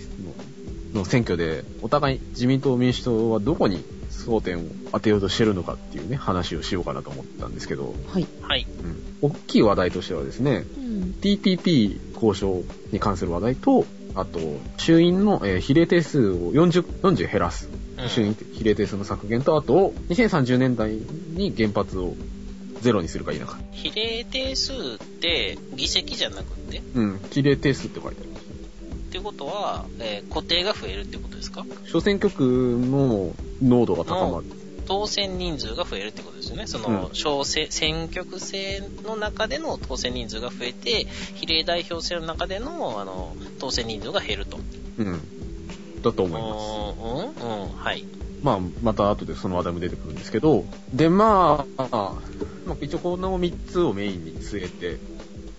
[0.94, 8.26] の選挙で、お互い自民党民主党はどこに争点を当てようとしてるのかっていうね、話をしようかなと思ったんですけど、はい。
[8.42, 8.46] あ。
[8.46, 8.66] はい。
[8.82, 11.14] うん、大きい話題としてはですね、うん。
[11.20, 14.40] TPP 交渉に関する話題と、あと、
[14.76, 17.68] 衆院の、えー比例定数を40、40減らす。
[18.08, 22.14] 比例定数の削減と、あと、2030年代に原発を
[22.80, 23.58] ゼロにするか否か。
[23.72, 24.76] 比例定数っ
[25.20, 26.82] て議席じゃなくって？
[26.94, 28.44] うん、比例定数って書いてあります。
[28.44, 31.64] ってことは、えー固定が増えるってことですか？
[31.92, 34.44] 小選挙区の濃度が高まる。
[34.86, 36.66] 当選人数が増えるってことですよね。
[36.66, 44.58] その、うん小選選挙区制の中での当選人数が増えて、比例代表制の中での、あの、当選人数が減ると。
[44.98, 45.20] うん。
[46.02, 47.44] だとう思います。
[47.44, 48.04] ん、うん、うん、はい。
[48.42, 51.88] まあ、また後でその話題も出てくるんですけど、で、まあ、
[52.66, 54.98] まあ、一応この3つをメインに据えて、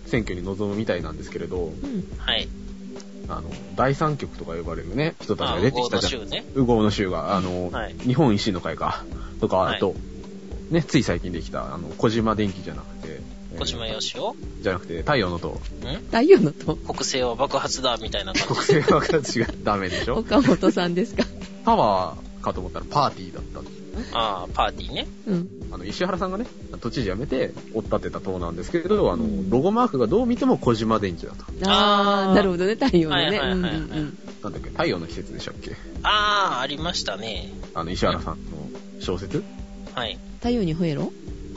[0.06, 2.04] 選挙に臨むみたいなんですけれど、うん。
[2.18, 2.48] はい。
[3.30, 6.22] あの、第三局とか呼ばれるね、人たちあ、が出てきたじゃん。
[6.22, 6.46] の州ね。
[6.56, 9.06] の州が、あの、はい日本維新の会か、
[9.40, 9.96] とか、はいあと、
[10.70, 15.60] ね、つい最近できた、あの、小島電機じゃなくて、えー小島よしお、んじゃなくて、太陽の塔。
[16.08, 18.74] 太陽のと、国政は爆発だ、みたいな感国じ。
[18.74, 20.18] 政は形がダメでしょ？
[20.20, 21.24] 岡本さんですか？
[21.66, 23.60] パワーかと思ったらパーティーだった。
[24.18, 25.08] ああ、パーティーね。
[25.28, 25.50] うん。
[25.72, 26.46] あの、石原さんがね、
[26.80, 31.44] 都知事辞めて、追っ立てた塔なんですけれど、あの、うんロゴマークがどう見ても小島電機だと。
[31.66, 33.24] あー、あーなるほどね、太陽のね。
[33.24, 35.76] はいはいはいはいうんうんうんなんだっけ、太陽の季節でしたっけ？
[36.02, 37.52] ああ、ありましたね。
[37.76, 38.52] あの、石原さんの
[39.02, 39.44] 小説？
[39.94, 40.18] はい。
[40.38, 41.12] 太陽に吠えろ？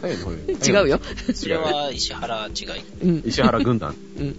[0.08, 1.00] 違うよ。
[1.34, 2.84] それは石原違い。
[3.02, 3.22] うん。
[3.26, 3.94] 石原軍団。
[4.18, 4.28] うん。
[4.28, 4.34] う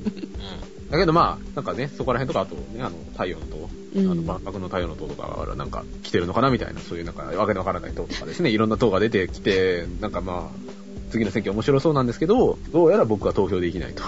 [0.91, 14.03] だけどまあ、なんかね、そこら辺とか、あとね、あの、太陽の塔、うんあの、万博の太陽の塔とかが、なんか、来てるのかなみたいな、そういうなんか、わけのわからない塔とかですね、いろんな塔が出てきて、なんかまあ、次の選挙面白そうなんですけど、どうやら僕は投票できないと。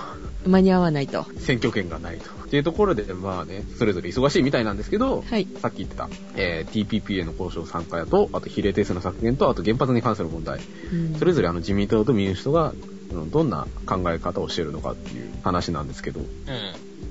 [0.48, 1.26] 間に合わないと。
[1.38, 2.26] 選挙権がないと。
[2.48, 5.48] っていうところで、まあね、それぞれ忙しいみたいなんですけど、はい。
[5.62, 10.60] さっき言ってた、えー TPP への交渉参加やと、あと比例定数の削減と、あと原発に関する問題。
[10.92, 12.74] うんそれぞれあの自民党と民主党が、
[13.12, 16.24] うんどんな考え方をしているのかっていう話なんですけど、ん。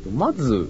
[0.06, 0.14] うん。
[0.16, 0.68] まず、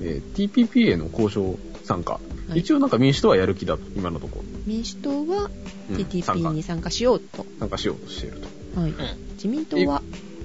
[0.00, 2.14] えー TPP への交渉参加。
[2.14, 2.20] は
[2.56, 4.44] い一応なんか民主党はやる気だと、今のところ。
[4.66, 5.50] 民主党は
[5.90, 7.46] うん TTP に参加しようと。
[7.58, 8.40] 参加しようとしている
[8.74, 8.80] と。
[8.80, 8.90] はい。
[8.90, 8.96] うん。
[9.34, 10.02] 自民党は、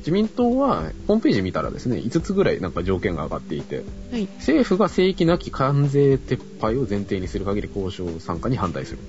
[0.08, 4.30] 自民党は、ホームページ見たらですね、5つぐらいなんか条件が上がっていて、はい。
[4.38, 9.00] 政府が正規なき関税撤廃を前提にする限り交渉参加に反対する。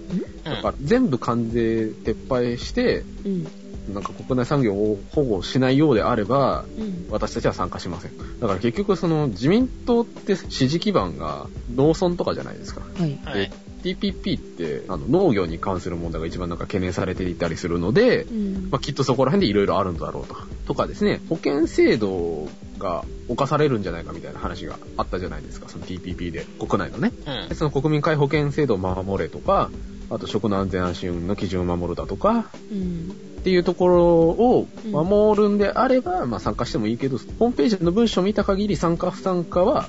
[0.42, 3.46] だから全部関税撤廃して、うん。
[3.94, 7.06] なんか国内産業を保護しないようであれば、うん。
[7.08, 8.12] 私たちは参加しません。
[8.40, 12.80] だから結局その自民党って支持基盤が農村とかじゃないですか。
[12.80, 13.20] はい。
[13.22, 13.52] はい。
[13.82, 18.68] TPP ってあの農業に関する問題が一番なんか懸念されていたりするので、うん。
[18.70, 20.36] まあ、きっとそこら辺でいろいろあるんだろうと。
[20.66, 27.12] とかですね、保険制度が犯されるんじゃないかみたいな話があったじゃないですか、その TPP で、国内のね。
[27.26, 27.54] うんで。
[27.54, 29.70] その国民皆保険制度を守れとか、
[30.10, 33.12] あと食の安全安心の基準を守るだとか、うん。
[33.38, 39.88] っていうところを守るんであれば、まあ参加してもいいけど、ホームページの文章を見た限り参加不参加は、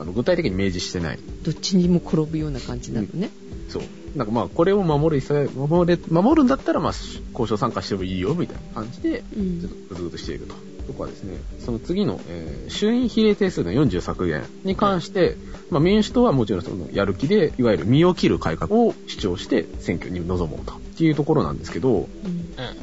[0.00, 1.18] あの具体的に明示してない。
[1.42, 3.30] どっちにも転ぶような感じなのね。
[3.68, 3.82] そう。
[4.16, 6.92] なんかまあ、これを守る、守れ、守るんだったら、まあ、
[7.32, 10.54] 交渉参加してもいいよ、みたいな感じで、うんちょっとぐずぐずしていると。
[10.86, 15.36] とかですね、その次の、えー衆院比例定数の40削減に関して、
[15.70, 20.74] まあ、民主党はもちろんそのやる気で、いわゆる身を切る改革を主張して選挙に臨もうと。
[20.74, 21.96] っていうところなんですけど、うん。
[21.96, 22.08] うん。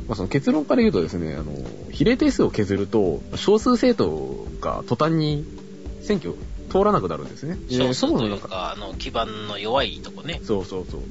[0.08, 1.51] まあ、その結論から言うとですね、あの、
[1.91, 5.45] 比例定数を削ると、少数政党が途端に
[6.01, 6.34] 選挙
[6.77, 7.55] 通らなくなるんですね。
[7.55, 10.39] で少数そもそもなんかというか、あの、基盤の弱いとこね。
[10.43, 11.01] そうそうそう。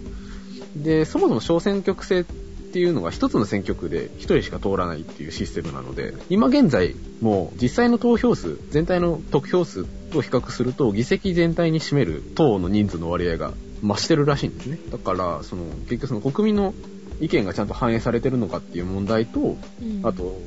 [0.76, 14.78] で、そもそも小選挙区制ってっていうのが一つの選挙区で一人しか通らないっていうシステムなので、今現在もう実際の投票数、全体の得票数と比較すると議席全体に占める党の人数の割合が増してるらしいんですね。
[14.90, 16.74] だから、その、結局その国民の
[17.18, 19.56] 意見がちゃんと反映されてるのかっていう問題と、
[20.02, 20.38] あと、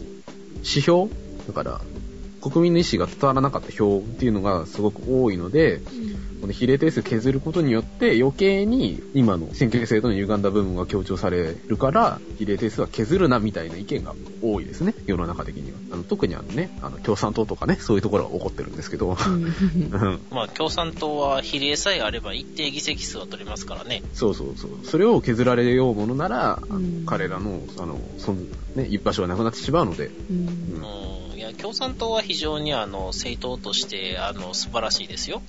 [0.58, 1.08] 指標
[1.48, 1.82] だから、
[2.42, 5.82] 国民の意思が伝わらなかった票っていうのがすごく多いので、
[6.42, 15.78] この比例定数削ることによって余計に今の選挙制度の歪んだ部分が強調されるから、比例定数は削るなみたいな意見が多いですね、世の中的には。
[15.92, 24.02] あの特にあのね、あの共産党とかね、そういうところが起こってるんですけど、うん まあ、共産党は比例さえあれば一定議席数は取れますからね。
[24.14, 24.72] そうそうそう。
[24.84, 30.50] それを削られようものなら、あのうん彼らの、あの、そん、ね、居場所がなくなってしまうので、うんうん。
[31.50, 35.42] いや、共産党は非常にあの、政党として、あの、素晴らしいですよ。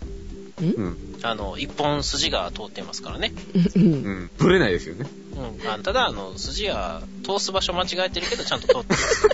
[0.60, 0.96] うん？
[1.22, 3.32] あの、一本筋が通ってますからね。
[3.76, 3.86] うんう
[4.24, 4.30] ん。
[4.38, 5.06] ぶれないですよね。
[5.40, 5.70] うん。
[5.70, 9.28] あただ、あの、筋は通す場所間違えてるけど、ちゃんと通ってます。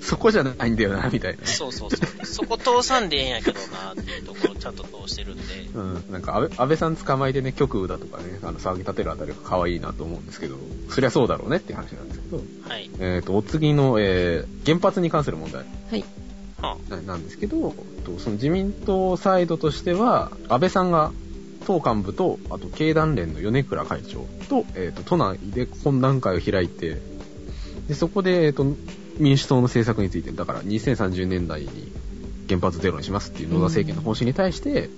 [0.00, 1.46] そこじゃないんだよな、みたいな。
[1.46, 2.26] そうそうそう。
[2.26, 5.42] そこ通さんでええんやけどな、っていうところちゃんと通してるんで。
[5.74, 6.04] うん。
[6.10, 10.56] なんか安倍、安倍さん捕まえてね、極右だとかね、あの、騒ぎ立てるあたりが可愛いなと思うんですけど、
[10.90, 12.90] そりゃそうだろうねっていう話なんですけど、はい。
[12.98, 16.04] えっ、と、お次の、えー、原発に関する問題はい。
[16.60, 21.12] はななんですけど、とその自民党サイドとしては、安倍さんが
[21.62, 27.00] 党幹部と、あと経団連の米倉会長と、えっ、と、都内で懇談会を開いて、
[27.88, 28.66] で、そこで、えっ、と、
[29.18, 31.92] 民主党の政策について、だから2030年代に
[32.48, 34.90] 原発ゼロにしますっていう野田政権の方針に対して、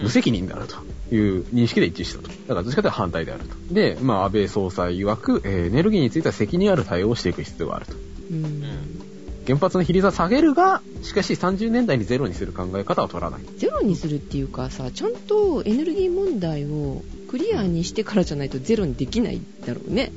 [0.00, 0.76] 無責任であると
[1.14, 2.28] いう認識で一致したと。
[2.28, 3.74] だからどっちかというと反対であると。
[3.74, 7.94] で、まあ安倍総裁曰く、えーエネルギーについては責任ある対応をしていく必要があると。
[8.30, 9.08] うんうん。
[9.48, 13.40] 原発の比率は下げるが、しかし30年代にゼロにする考え方は取らない。
[13.56, 20.12] ゼロにするっていうかさちゃんとエネルギー問題をクリアにしてからじゃないとゼロにできないだろうね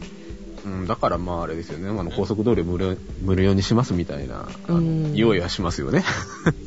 [0.65, 6.03] うん、だからまああれですよね、あの高速道路を無料無料にしますみたいな、あのうん用意はしますよね。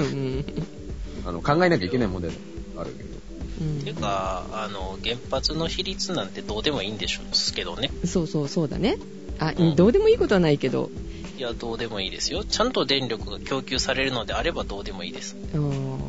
[0.00, 0.44] うん
[1.27, 2.37] あの考えなきゃいけない問題も
[2.79, 3.14] あるけど。
[3.85, 7.90] ていうか、あの、原発の比率なんてどうでもいいんでしょうけどね。
[8.05, 8.98] そうそうそうだね
[9.38, 10.90] あ、うんどうでもいいことはないけど
[11.36, 12.44] いや、どうでもいいですよ。
[12.44, 15.36] ちゃんと電力が供給されるのであればどうでもいいです。
[15.54, 16.00] うん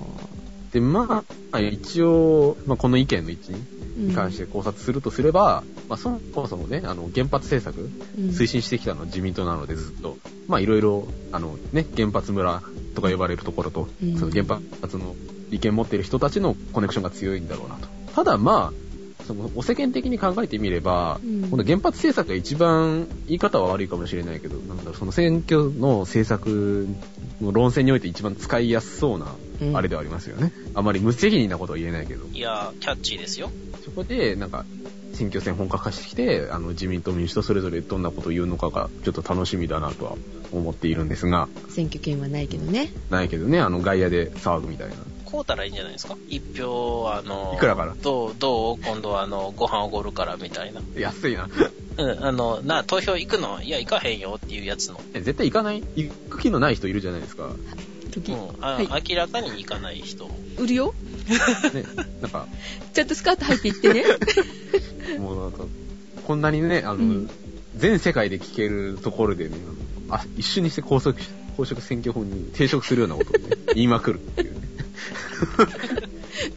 [0.72, 3.64] で、まあ、一応、まあ、この意見の一に
[3.96, 12.62] に関して考察するとすれば、まあ、そもそもね、あの、原発政策、うん推進してきたのは自民党なのでずっと、まあ、いろいろ、あの、ね、原発村
[12.94, 14.44] とか呼ばれるところと、うんその原
[14.82, 15.16] 発の
[15.50, 17.88] 利権持っている人たちのコネクションが強いんだろうなと。
[18.14, 18.85] ただ、まあ、
[19.26, 26.88] その、お世間的に考えてみれば、うんこの原発政策が一番、言い方は悪いかもしれないけど、なんだろう、その選挙の政策
[27.42, 29.28] の論戦において一番使いやすそうな、
[29.62, 30.52] うんあれではありますよね。
[30.74, 32.26] あまり無責任なことは言えないけど。
[32.28, 33.52] いや、キャッチーですよ。
[33.84, 34.66] そこで、なんか、
[35.14, 40.18] 選挙戦本格化してきて、あの、自民党、民主党それぞれどんなことを言うのかが、ちょっと楽しみだなとは
[40.52, 44.96] 思っているんですが、選挙権はないけどねないけどね、あの、外野で騒ぐみたいな。
[45.36, 46.16] こうたらいいんじゃないですか？
[46.30, 47.94] 一票、あの、いくらから？
[48.02, 50.82] どう、どう今度はあの、ご飯おごるからみたいな。
[50.98, 51.50] 安いな。
[51.98, 53.62] うん、あの、な、投票行くの？
[53.62, 55.00] いや、行かへんよっていうやつの。
[55.14, 55.84] え絶対行かない？
[55.96, 57.50] 行く気のない人いるじゃないですか。
[58.12, 58.44] 時、うん、い
[59.10, 60.30] 明らかに行かない人。
[60.58, 60.94] 売るよ？
[61.74, 61.84] ね、
[62.22, 62.48] なんか、
[62.94, 64.04] ちゃんとスカート入っていってね
[65.20, 65.66] もうなんか、
[66.26, 67.30] こんなにね、あの、うん
[67.78, 69.58] 全世界で聞けるところでね、
[70.10, 71.20] あ一瞬にして公職、
[71.56, 74.62] 公職選挙法に抵触するようなことをね、 言いまくるっていうね。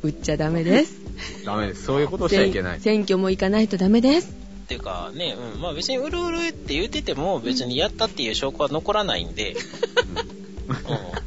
[0.03, 1.01] 売っちゃダメです
[1.45, 1.85] ダメです。
[1.85, 2.81] そういうことをしちゃいけない。
[2.81, 9.57] 選選挙も行かないとダメですっていうかね、うん、まあ別にうるうるって言ってても別にやったっていう証拠は残らないんで、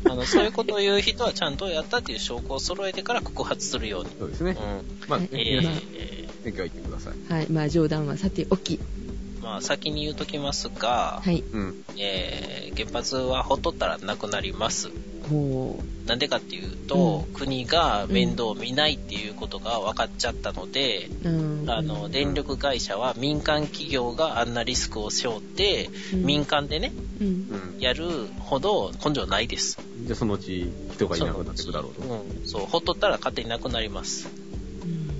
[0.05, 4.11] うん、あのそういうことを言う人はちゃんとやったっていう証拠を揃えてから告発するように。
[4.19, 4.51] そうですね。
[4.51, 7.33] うんまあ、はいえ皆さん、ーえ選挙は行ってください。
[7.33, 9.00] はいまあ冗談はさておきー
[9.41, 11.83] まあ先に言うときますが、はいうん。
[11.97, 14.89] えー原発はほっとったらなくなります。
[15.29, 27.29] ほなんでかっていうと、う国が面倒を見ないっていうことが分かっちゃったので、ううんあの、電力会社は民間企業があんなリスクを背負って、うん民間でね、うんう
[27.77, 27.79] ん。
[27.79, 28.07] やる
[28.39, 29.79] ほど根性ないです。
[30.05, 32.01] じゃあそのうち人がいなくなっていくだろうと。
[32.01, 34.27] うん、そう、ほっとったら勝手になくなります。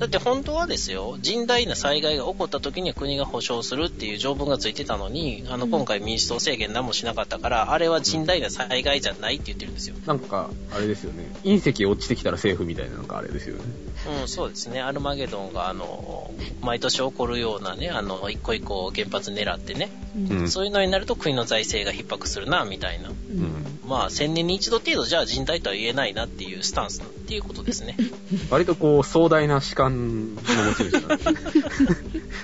[0.02, 9.96] うんだって本当はですよ、甚大な災害が起こった時には国が保障するっていう条文がついてたのに、あの、うん今回民主党制限何もしなかったから、あれは甚大な災害じゃないって言ってるんですよ。
[10.06, 11.32] なんか、あれですよね。
[11.44, 13.64] 隕石落ちてきたら政府みたいな、なんかあれですよね。
[14.22, 14.82] うん、そうですね。
[14.82, 23.10] アルマゲドンが、あの、毎年起こるようなね、あの、一個一個原発狙ってね、うんうんそういうのになると国の財政が逼迫するな、みたいな。
[23.10, 27.98] うんまあ、千年に一度程度じゃあ人大とは言えないなっていうスタンスっていうことですね。
[28.50, 31.24] 割とこう、壮大な主観の持ち主なんで。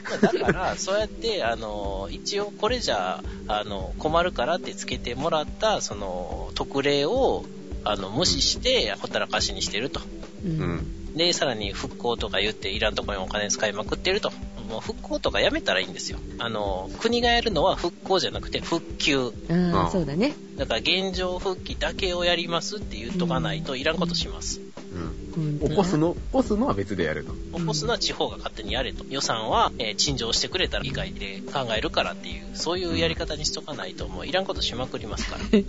[0.10, 7.45] まあだから、そうやって、あの、一応これじゃ、あの、困るからってつけてもらった、その、特例を、
[7.86, 10.01] あの、無視して、ほったらかしにしてると。
[10.45, 10.49] う。
[10.49, 11.07] うんん。
[11.18, 14.32] で、さらに復興とか言っていらんところにお金使いまくってると。
[14.70, 16.20] もう復興とかやめたらいいんですよ。
[16.39, 19.32] あの、国がやるのは復興じゃなくて復旧。
[19.49, 20.34] あああ、そうだね。
[20.57, 24.59] だから現状復帰だけをやりますって言っとかないといらんことします。
[24.93, 25.26] うん。
[25.38, 27.33] うん起こすの、起こすのは別でやると。
[27.59, 29.05] 起こすのは地方が勝手にやれと。
[29.09, 35.43] 予算は、えー陳情してくれたら議会で考えるからっていう、そういうやり方にしとかないともういらんことしまくりますから。
[35.59, 35.65] い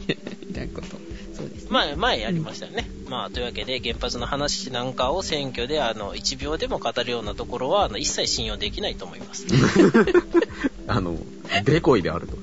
[0.54, 0.86] らんこと。
[1.34, 1.68] そうですね。
[1.70, 2.88] まあ、前やりましたよね。
[3.08, 9.46] まあ、というわけで、原発の話なんかを選挙で、あの、1秒でも語るようなところは、あの、一切信用できないと思います。
[10.88, 11.16] あの、
[11.64, 12.36] デコイであると。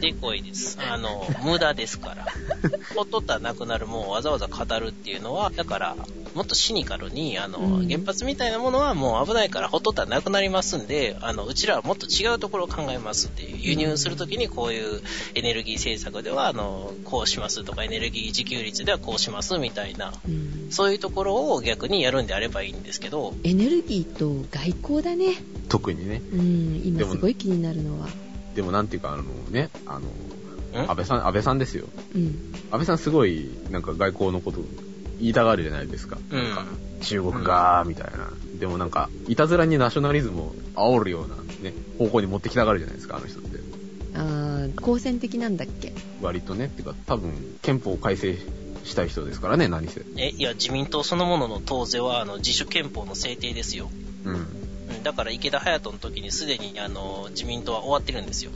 [0.00, 0.78] でこいです。
[0.80, 2.26] あの、無駄ですから。
[2.94, 5.96] ほっとったらなくなるもんをわざわざ語るっていうのは、だから、
[6.36, 15.00] もっとシニカルに、あの、うん原発みたいなものはもう危ないからほっとったらなくなりますんで、あの、うちらはもっと違うところを考えますっていう、輸入するときにこういう
[15.34, 25.36] エネルギー政策では、あの、こうしますとか、エネルギー自給率ではこうしますみたいな、うんそういうところを逆にやるんであればいいんですけど、エネルギーと外交だね。
[25.68, 26.20] 特にね。
[26.32, 28.08] うん、でも今すごい気になるのは。
[28.54, 30.08] でもなんていうか、あのね、あの、
[30.82, 30.90] ん？
[30.90, 31.86] 安倍さん、安倍さんですよ。
[32.14, 32.52] うん。
[32.70, 34.58] 安倍さんすごい、なんか外交のこと
[35.20, 36.18] 言いたがるじゃないですか。
[36.30, 36.64] うんなんか
[37.02, 38.30] 中国がーみたいな。
[38.58, 43.58] でもなんか、いたずらにナショナリズムを煽るようなね、方向に持ってきたがるじゃないですか、あの人って。
[44.14, 45.92] ああ、好戦的なんだっけ？
[46.22, 48.38] 割とね、っていうか多分、憲法改正
[48.84, 50.00] したい人ですからね、何せ。
[50.16, 53.90] え、いや、自民党そのものの党是は、あの、自主憲法の制定ですよ。
[54.24, 54.34] うん。
[54.34, 54.46] うん
[55.02, 58.50] だから池田隼人の時にすでにあの自民党は終わってるんですよ。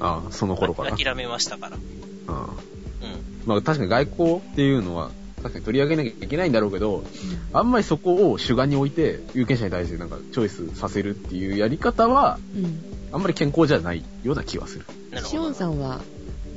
[0.00, 0.96] ああ、その頃から。
[0.96, 1.76] 諦めましたから。
[1.76, 1.78] あ
[2.28, 2.56] あうん。
[3.44, 5.10] まあ確かに外交っていうのは、
[5.46, 7.04] 確かに取り上げなきゃいけないんだろうけど、
[7.52, 12.80] あんまりそこを主眼に置いて、有権者に対してなんかチョイスさせるっていうやり方は、うん。
[13.12, 14.84] あんまり健康じゃないような気はする。
[14.84, 15.50] シオなるほど。
[15.50, 16.00] ンさんは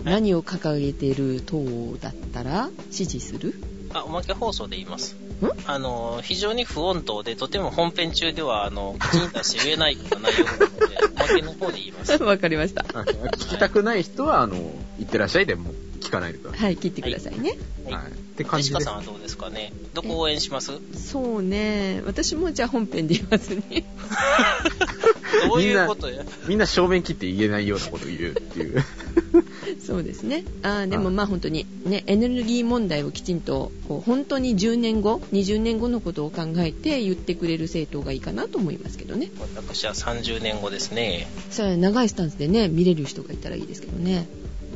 [0.03, 1.63] 何を掲げている党
[2.01, 3.53] だったら支持する？
[3.93, 5.15] あ、おまけ放送で言います。
[5.15, 5.47] ん？
[5.67, 10.67] あの、非常に不穏当で、とても本編中では、あの、口に出して言えないような内容なので、
[11.15, 12.11] おまけの方で言います。
[12.23, 12.85] わかりました。
[12.93, 17.57] あ聞きたくない人は、あの、行ってらっしゃいでも聞かないでくださはい、切ってくださいね。
[17.85, 17.93] はいい。
[17.93, 18.11] はい。
[18.11, 18.95] ってジ感じでさん。
[18.97, 19.73] はどうですかね？
[19.93, 20.71] どこ応援します？
[20.95, 22.01] そうね。
[22.05, 23.63] 私もじゃあ本編で言いますね。
[25.47, 26.23] どういうことや？
[26.47, 28.83] みんな正面切って言えないようなことを言うっていう。
[29.85, 30.43] そうですね。
[30.63, 39.29] あーでもはいまあ本当にね、エネルギー問題をきちんと、こう本当に10年後、20年後のことを考えて言ってくれる政党がいいかなと思いますけどね。
[39.55, 41.27] 私は30年後ですね。
[41.51, 44.27] それは長いスタンスでね、見れる人がいたらいいですけどね。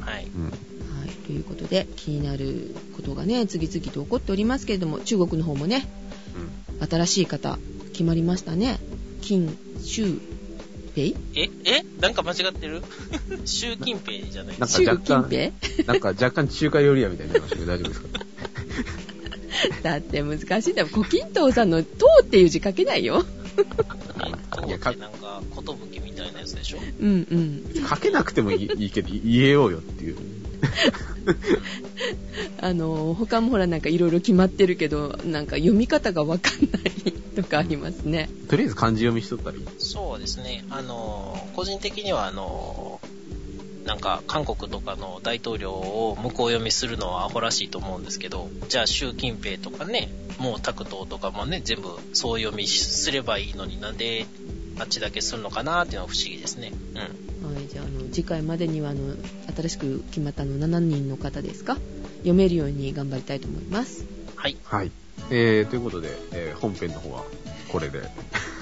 [0.02, 0.26] はい。
[0.26, 0.52] うん。
[1.24, 1.28] はい。
[1.28, 5.88] ということで、気になることがね、次々と起こっておりますけれども、中国の方もね、
[6.90, 7.58] 新しい方、
[7.92, 8.80] 決まりましたね。
[9.22, 10.20] 金、周、
[10.96, 11.84] 平ええ？
[12.02, 12.82] なんか間違ってる？
[13.46, 15.48] 習近平じゃないなんか習近平？
[15.48, 15.86] うん。
[15.88, 18.08] なんか若干中華料理屋みたいになりましたけど大丈夫ですか？
[19.82, 20.88] だって難しいんだよ。
[20.92, 23.26] 胡錦涛さんの唐っていう字書けないよ。
[24.64, 27.28] えいやっとってなんか、ことぶきみたいなやつでしょうん
[27.76, 27.88] うん。
[27.88, 30.18] 書けなくてもいいいいけど言えようよっていう。
[32.60, 38.30] あの、他もほらなんかいろいろ決まってるけど、なんか読み方がわかんないとかありますね。
[38.50, 39.66] とりあえず漢字読みしとったらいい。
[39.78, 40.66] そうですね。
[40.70, 43.00] あの、個人的には、あの、
[43.86, 50.10] なんか、韓国とかの大統領を向こう読みするのはアホらしいと思うんですけど、じゃあ習近平とかね、
[50.40, 54.26] もうタクトとかもね、全部そう読みすればいいのになんで、
[54.80, 56.72] あっちだけするのかなっていうのは不思議ですね。
[56.96, 57.33] うん。
[57.54, 59.16] はい、じゃあ、あの、次回までには、あの、
[59.56, 61.78] 新しく決まったの7人の方ですか？
[62.20, 64.06] 読めるように頑張りたいと思います。
[64.36, 64.58] はい。
[64.64, 64.92] はい。
[65.30, 67.24] えー、ということで、えー本編の方は
[67.70, 68.02] これで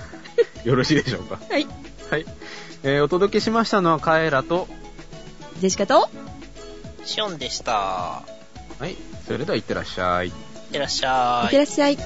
[0.64, 1.40] よろしいでしょうか？
[1.50, 1.68] はい。
[2.10, 2.26] はい。
[2.84, 4.68] えーお届けしましたのはカエラと、
[5.60, 6.10] ジェシカと、
[7.06, 7.72] シオンでした。
[7.74, 8.24] は
[8.88, 8.96] い。
[9.28, 10.28] それでは行ってらっしゃい。
[10.28, 10.34] いっ
[10.72, 11.46] てらっしゃい。
[11.46, 11.98] いってらっしゃい。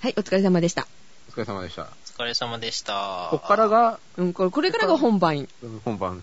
[0.00, 0.86] はい、お疲れ様でした。
[1.28, 1.88] お疲れ様でした。
[2.22, 3.26] お疲れ様でした。
[3.32, 5.48] こっからが、うん、これ、これからが本番。
[5.60, 6.22] うん本番。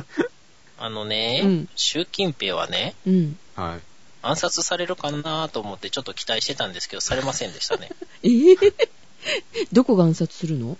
[0.80, 3.38] あのね、うん習近平はね、うん。
[3.54, 3.80] はい。
[4.22, 7.90] 暗殺されるかなと思ってちょっと期待してたんですけど、されませんでしたね。
[8.24, 8.88] えー、
[9.72, 10.78] どこが暗殺するの？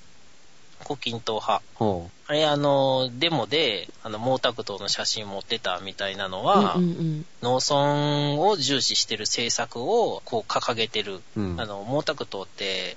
[0.85, 1.63] 胡錦涛派。
[1.75, 11.21] ほあれ、あの、デモで、あの、毛沢東の写真持ってたみたいなのは、うんうん農村を重視してる政策を、こう、掲げてる。
[11.37, 11.41] う。
[11.41, 11.61] うん。
[11.61, 12.97] あの、毛沢東って、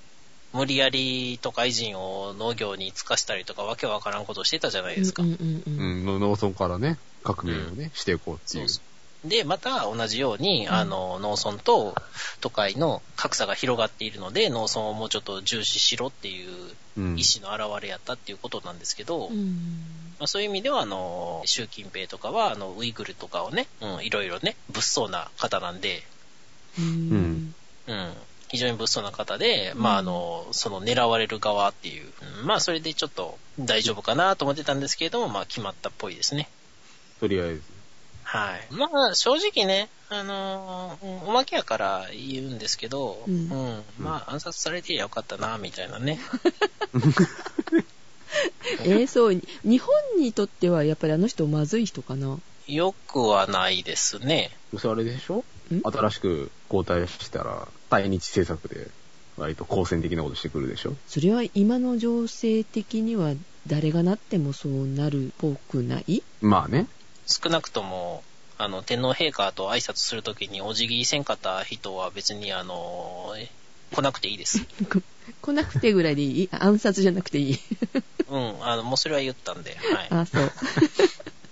[0.54, 5.24] 無理やり都会人を農業に就かしたりとか、わけわからんことしてたじゃないですか。
[5.24, 8.70] うんうんうんうん、の農村からね、革命をね、していこうっていう。
[8.70, 8.82] そうそ
[9.26, 9.30] う。
[9.30, 11.95] で、また同じように、あの、農村と
[12.41, 17.18] 都会の格差が広がっているので、農村をもうちょっと重視しろっていううん。
[17.18, 19.58] 意思の表れやったっていうことなんですけど、うん。
[20.20, 26.04] まあ、そういう意味では、あの、習近平とかは、あの、ウイグルとかをね、うん、いろいろね、物騒な方なんで、
[26.78, 27.56] うん。
[27.88, 28.14] うん、
[28.54, 32.06] 非常に物騒な方で、まあ、あの、その狙われる側っていう、
[32.39, 36.47] うんまあ、それでちょっと大丈夫かなと思ってたんですけれども、まあ、決まったっぽいですね。
[37.20, 37.62] とりあえず。
[38.26, 38.68] はい。
[38.72, 46.20] まあ、正直ね、あのおまけやから言うんですけど、ううんん、まあ、暗殺されてりゃよかったな、みたいなね。
[48.86, 49.89] えー、そう、日本
[50.20, 52.38] にとってはやっぱりあの人まずい人かな。
[52.68, 54.51] よくはないですね。
[54.72, 55.43] どうせあれでしょ？
[55.74, 55.82] ん？
[55.84, 58.88] 新しく交代したら、対日政策で、
[59.38, 60.95] 割と好戦的なことしてくるでしょ？
[61.07, 63.34] それは今の情勢的には
[63.67, 66.21] 誰がなってもそうなるっぽくない？
[66.41, 66.88] まあね。
[67.26, 68.24] 少なくとも、
[68.57, 73.47] あの、天皇陛下と挨拶するときにお辞儀せんかった人は別に、あのー
[73.95, 74.59] 来なくていいです。
[75.41, 76.49] 来なくてぐらいでいい？
[76.51, 77.59] 暗殺じゃなくていい？
[78.28, 80.07] うん、あの、もうそれは言ったんで、はい。
[80.09, 80.51] あ、そう。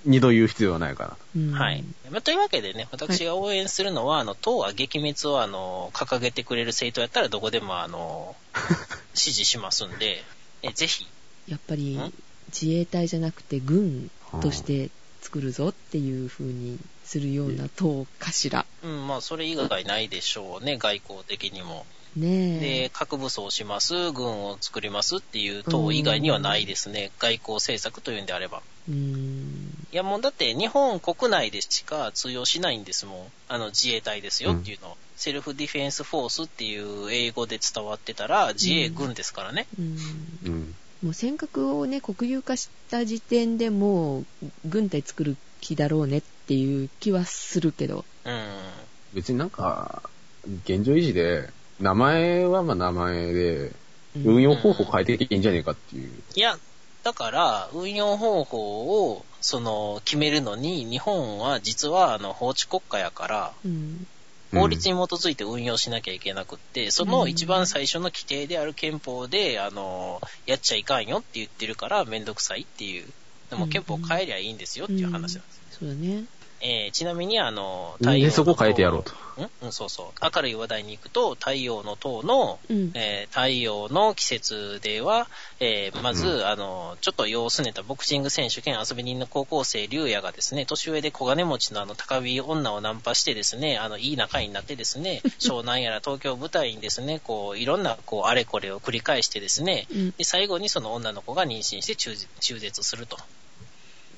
[0.06, 1.18] 二度言う必要はないかな。
[1.36, 1.84] うんはい。
[2.10, 8.36] まあというわけでね、私が応援するのは、あの、党は撃滅を、あの、掲げてくれる政党やったらどこでも、あの、
[9.14, 10.24] 支持しますんで、
[10.64, 11.08] えぜひ、
[11.48, 12.14] やっぱりん？
[12.52, 14.90] 自衛隊じゃなくて軍として
[15.22, 18.66] 作るぞっていう風にするような党かしら。
[18.84, 21.86] うん、まあ、それ以外ないでしょうね、外交的にも。
[22.16, 28.62] ねでえ。、核武装します、軍を作りますっていう党以外にはないですね、外交政策というんであれば。
[28.90, 29.41] うーん。
[29.92, 33.28] いやもうだって日本国内でしか通用しないんですもん。
[33.50, 34.98] あの自衛隊ですよっていうの。
[35.18, 39.68] セルフディフェンスフォースっていう英語で伝わってたら自衛軍ですからね。
[39.78, 39.98] うん
[40.46, 40.76] うん。
[41.04, 44.26] もう尖閣をね、国有化した時点でもう
[44.66, 48.06] 軍隊作る気だろうねっていう気はするけど。
[48.26, 48.50] うん。
[49.14, 50.04] 別になんか、
[50.64, 53.76] 現状維持で、名前はまあ名前で、うん
[54.26, 56.12] 運用方法変えていいんじゃねえかっていう。
[56.36, 56.58] いや、
[57.04, 64.06] だから運用方法をその決めるのに日本は実はあの法治国家やからうん。
[64.54, 73.06] 法律に基づいて運用しなきゃいけなくって、その一番最初の規定である憲法で、あの、やっちゃいかんよって言ってるからめんどくさいっていう。
[73.50, 75.62] でも憲法変えりゃいいんですよっていう話なんです。
[75.80, 76.24] そうだね。
[76.62, 79.14] えーちなみに、あの、なんでそこ変えてやろうと。
[79.42, 79.50] ん？
[79.64, 80.30] うん、そうそう。
[80.36, 82.92] 明るい話題に行くと、太陽の塔の、うん。
[82.94, 85.28] えー太陽の季節では、
[85.60, 100.12] えーまず、うんあの、ちょっと様子ねたボクシング選手兼遊び人の高校生、竜也がですね、年上で小金持ちのあの、高火女をナンパしてですね、あの、いい仲になってですね、 湘南やら東京を舞台にですね、こう、いろんな、こう、あれこれを繰り返してですね、うん。
[100.12, 103.18] で、最後にその女の子が妊娠して中絶中絶すると。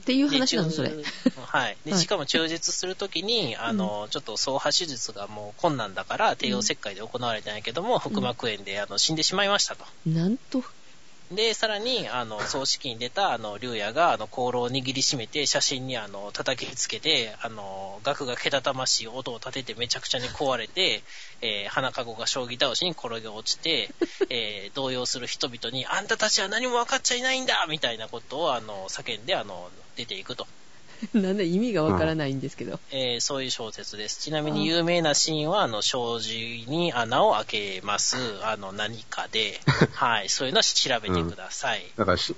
[0.04, 0.90] っていうで話なの、それ。
[0.90, 1.02] 中
[1.42, 1.78] はい。
[1.86, 9.86] で、はいしかも中絶するときに、あの、ちょっと総破手術がもう困難だから、帝王切開で行われたんやけども、腹膜炎であの死んでしまいましたと。
[10.06, 10.62] なんと、
[11.32, 21.02] で、さらに、あの、葬式に出た、あの、竜也が、あの、香炉を握りしめて、写真に、あの、叩きつけて、あの、額がけたたましい音を立ててめちゃくちゃに壊れて、
[21.42, 23.90] えー花籠が将棋倒しに転げ落ちて、
[24.30, 30.48] えー動揺する人々に、あんたたちは何も分かっちゃいないんだみたいなことを、あの、叫んで、あの、出ていくと。
[31.14, 32.80] なんだ意味がわからないんですけど。
[32.92, 34.22] えーそういう小説です。
[34.22, 38.18] ちなみに有名なシーンは、あの、障子に穴を開けます。
[38.44, 39.60] あの、何かで、
[39.94, 41.84] はい、そういうのを調べてください。
[41.98, 42.36] だからし、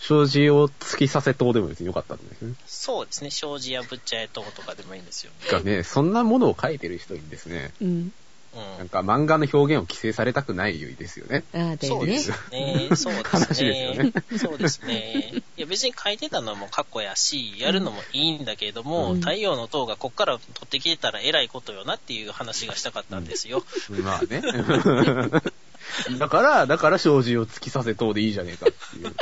[0.00, 2.54] 障子を突きさせとうでも別によかったんですね。
[2.66, 5.32] そうですね、障子やぶっちゃえととかでもいいんですよ。
[5.50, 8.12] がね、そんなものを書いてる人にですね、うん。
[8.54, 8.78] うん。
[8.78, 11.44] なんか漫画の表現を規制されたくないですよね。
[11.54, 12.30] ああ、そうです。
[12.50, 12.88] ね。
[12.94, 14.38] そうですねね。
[14.38, 15.42] そうですね。
[15.56, 23.64] いや別に書いてたのも過去やし、やるのもいいんだけれども、うん太陽の塔がこっから取ってきてたら偉いことよなっていう話がしたかったんですよ。
[24.02, 24.42] まあね。
[26.18, 29.14] だから、だから障子を突きさせとうでいいじゃねえかっていう。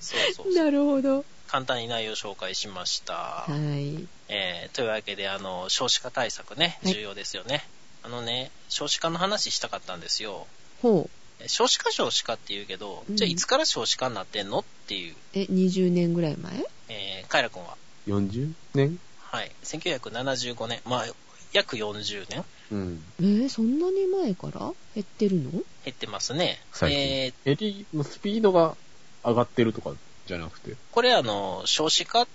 [0.00, 0.54] そうそうそう。
[0.54, 1.24] なるほど。
[1.48, 3.14] 簡単に内容を紹介しました。
[3.14, 4.06] はい。
[4.28, 7.64] えーというわけで、あの、少子化対策ね、はい重要ですよね。
[8.04, 10.46] あのね、少子化の話したかったんですよ。
[10.82, 11.10] ほう。
[11.42, 16.64] え少子化少子化って言うけど、うんじゃあいつから少子化になってんのっていう、え、20年ぐらい前？
[16.90, 17.76] えー、カイラ君は、
[18.06, 18.98] 40年？
[19.20, 21.06] はい、1975年、まあ、
[21.52, 23.02] 約40年うん。
[23.20, 24.72] えーそんなに前から？
[24.94, 25.50] 減ってるの？
[25.50, 26.60] 減ってますね。
[26.72, 27.00] 最近。
[27.00, 28.76] えーエリのスピードが
[29.24, 29.92] 上がってるとか
[30.26, 30.76] じゃなくて？
[30.92, 32.30] これあの、少子化って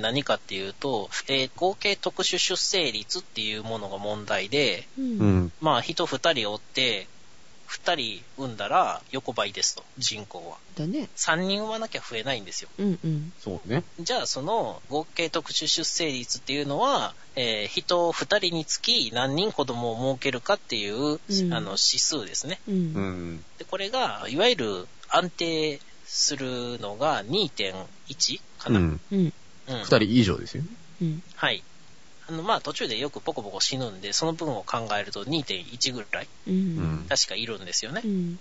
[0.00, 5.02] 何かっていうと、えー合計特殊出生率っていうものが問題で、う。
[5.02, 5.52] うんん。
[5.60, 7.06] まあ人二人おって、
[7.70, 10.58] 2人産んだら横ばいですと、人口は。
[10.76, 11.08] だね。
[11.16, 12.68] 3人産まなきゃ増えないんですよ。
[12.78, 13.32] うんうん。
[13.38, 13.84] そうね。
[14.00, 22.60] じゃあその合計特殊出生率っていうのは、えー人2人につき何人子供を設けるかっていう、うんあの指数ですね。
[22.68, 22.72] う。
[22.72, 23.44] うんん。
[23.58, 28.80] で、これが、いわゆる安定するのが2.1かな。
[28.80, 29.32] うん。
[29.70, 29.76] うん。
[29.76, 30.68] うん二人以上ですよね。
[31.02, 31.22] うん。
[31.36, 31.62] はい。
[32.28, 36.50] あの、まあ途中でよくポコポコ死ぬんで、その分を考えると2.1ぐらい、う。
[36.50, 37.06] うんん。
[37.08, 38.08] 確かいるんですよねう。
[38.08, 38.38] ん。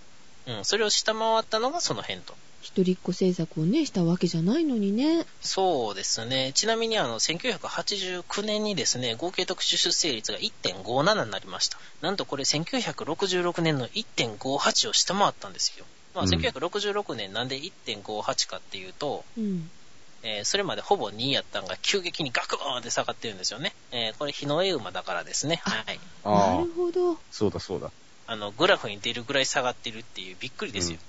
[0.48, 0.66] うん。
[0.66, 2.36] それを下回ったのがその辺と。
[2.62, 5.26] 一人っ子政策をね、したわけじゃないのにね。
[5.40, 6.52] そうですね。
[6.54, 11.78] ちなみにあの、1989年にですね、合計特殊出生率が1.57になりました。
[12.02, 15.86] なんとこれ1966年の1.58を下回ったんですよ。
[16.14, 19.70] まあ、うん1966年なんで1.58かっていうと、うん。
[20.24, 23.74] えーそれまでほぼ2やったんが急激にガクーンって下がってるんですよね。
[23.92, 25.62] えーこれ日の絵馬だからですね。
[25.64, 26.00] はい。
[26.24, 27.18] ああなる、ほど。
[27.32, 27.92] そうだそうだ。
[28.28, 31.00] あの、グラフに出るぐらい下がってるっていうびっくりですよ。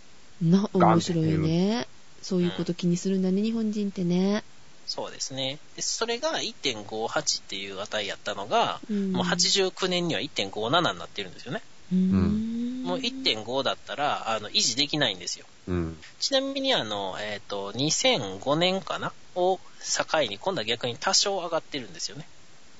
[0.42, 1.86] な、面白いよね。
[2.22, 4.42] そういうこと気にするんだね、日本人ってね。
[4.86, 5.58] そうですね。
[5.76, 11.62] で、それが1.58っていう値やったのが、うんもう89年には1.57になってるんですよね。
[11.92, 12.49] うーん。
[12.91, 15.47] もう1.5だったら、あの、維持できないんですよ。
[15.68, 15.97] うん。
[16.18, 19.12] ちなみに、あの、えっ、と、2005年かな？
[19.34, 22.26] を境に、今度は逆に多少上がってるんですよね。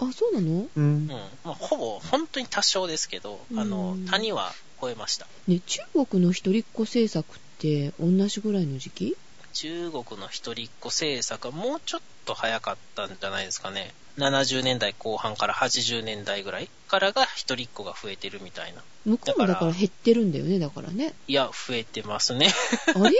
[0.01, 0.63] あ、そうなの？
[0.63, 1.07] ううんん。。
[1.07, 5.27] まあ、ほぼ、本当に多少ですけど、あのうん、谷は超えました。
[5.47, 9.17] ね、中国の一人っ子政策って同じぐらいの時期？
[9.53, 13.93] 中国の一人っ子政策はもうちょっと早かったんじゃないですかね。
[14.19, 18.83] 70年代後半から80年代ぐらいからが一人っ子が増えてるみたいな。
[19.07, 21.15] 向こうもだからら減ってるんだよね、だからね。
[21.29, 22.53] いや、増えてますね。
[22.95, 23.17] あれ？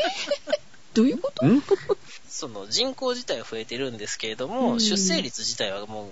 [0.93, 1.47] どういうこと？
[1.47, 1.63] ん？
[2.29, 6.11] その人口自体は増えてるんですけれども、うん出生率自体はもう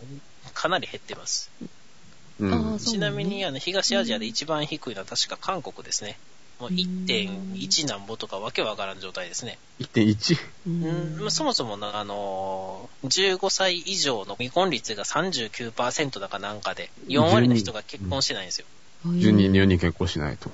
[0.54, 1.50] かなり減ってます。
[2.38, 2.78] うん。
[2.78, 6.16] ちなみにねあの東アジアで一番低いのは確か韓国ですね。
[6.60, 9.58] もう1.1なんぼとかわけわからん状態ですね。
[9.80, 10.36] 1.1。
[10.66, 18.66] ううんん、そもそもなあのー15歳以上の未婚率が39%だかなんかで、4割の人が結婚してないんですよ。
[19.06, 20.50] 10人に4人結婚しないと。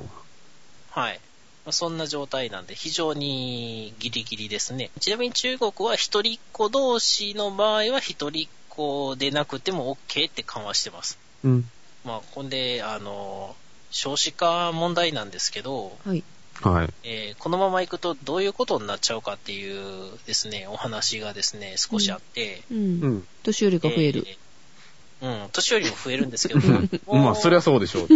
[0.91, 1.21] はい。
[1.65, 4.91] まあそんな状態なんで非常にギリギリですね。
[5.01, 11.19] ちなみに中国は一人っ子同士の場合は一人っ子でなくても OK って緩和してます。
[11.43, 11.71] うん。
[12.05, 13.57] まあ、ほんで、あの、
[13.95, 16.25] 少子化問題なんですけど、はい。
[16.61, 16.93] はい。
[17.05, 22.75] えーこのまま行くとどういうことになっちゃうかっていうですね、お話がですね、少しあって、う。
[22.75, 23.29] うんん。
[23.45, 24.25] 年寄りが増える。
[24.27, 24.37] えー
[25.23, 26.61] うん、年寄りも増えるんですけど、
[27.07, 28.09] まあ、そりゃそうでしょう。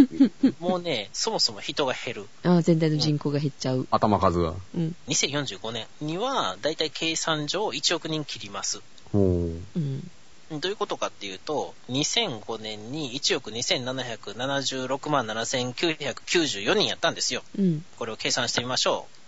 [0.61, 2.26] もうね、そもそも人が減る。
[2.43, 3.87] あ全体の人口が減っちゃう。
[3.91, 4.55] 頭数が。
[4.74, 4.95] うん。
[5.07, 8.83] 2045年には、だいたい計算上1億人切ります。
[9.12, 9.22] ほう。
[9.22, 10.11] うん。
[10.51, 17.42] どういうことかっていうと、2005年に1億2776万7994人やったんですよ。
[17.59, 17.84] うん。
[17.99, 19.18] これを計算してみましょう。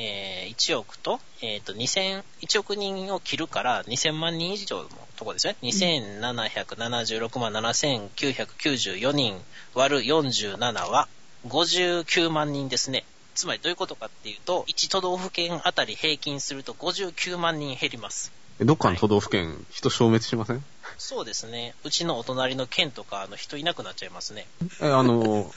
[0.00, 5.56] えー、1億と、えっ、と、2000、1億人を切るから2000万人以上のとこですね。
[5.62, 9.40] 2776万7994人
[9.74, 10.58] 割る47
[10.88, 11.08] は
[11.48, 13.04] 59万人ですね。
[13.34, 18.37] つまりどういうことかっていうと、1都道府県あたり平均すると59万人減ります。
[18.60, 20.64] えどっかの都道府県、人消滅しません？
[20.96, 21.74] そうですね。
[21.84, 24.46] うちのお隣の県とか、あの、人いなくなっちゃいますね。
[24.80, 25.52] え、あの、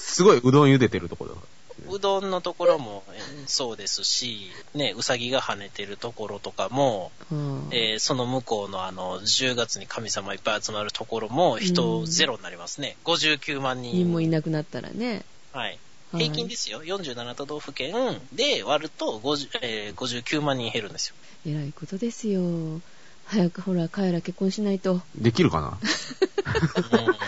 [0.00, 1.40] すごいうどん茹でてるところだ。
[1.88, 12.96] うどんのところもえーそうですし、ね、うさぎが跳ねてるところとかも、はあえーその向こうのあの、10月に神様いっぱい集まるところも人ゼロになりますね。
[13.04, 13.94] 59万人。
[13.94, 15.24] 人もいなくなったらね。
[15.52, 15.78] はい。
[16.12, 16.82] はい平均ですよ。
[16.84, 17.94] 47都道府県
[18.32, 21.14] で割ると50、えー59万人減るんですよ。
[21.46, 22.80] えらいことですよ。
[23.24, 25.00] 早くほら、カエラ結婚しないと。
[25.16, 25.78] できるかな？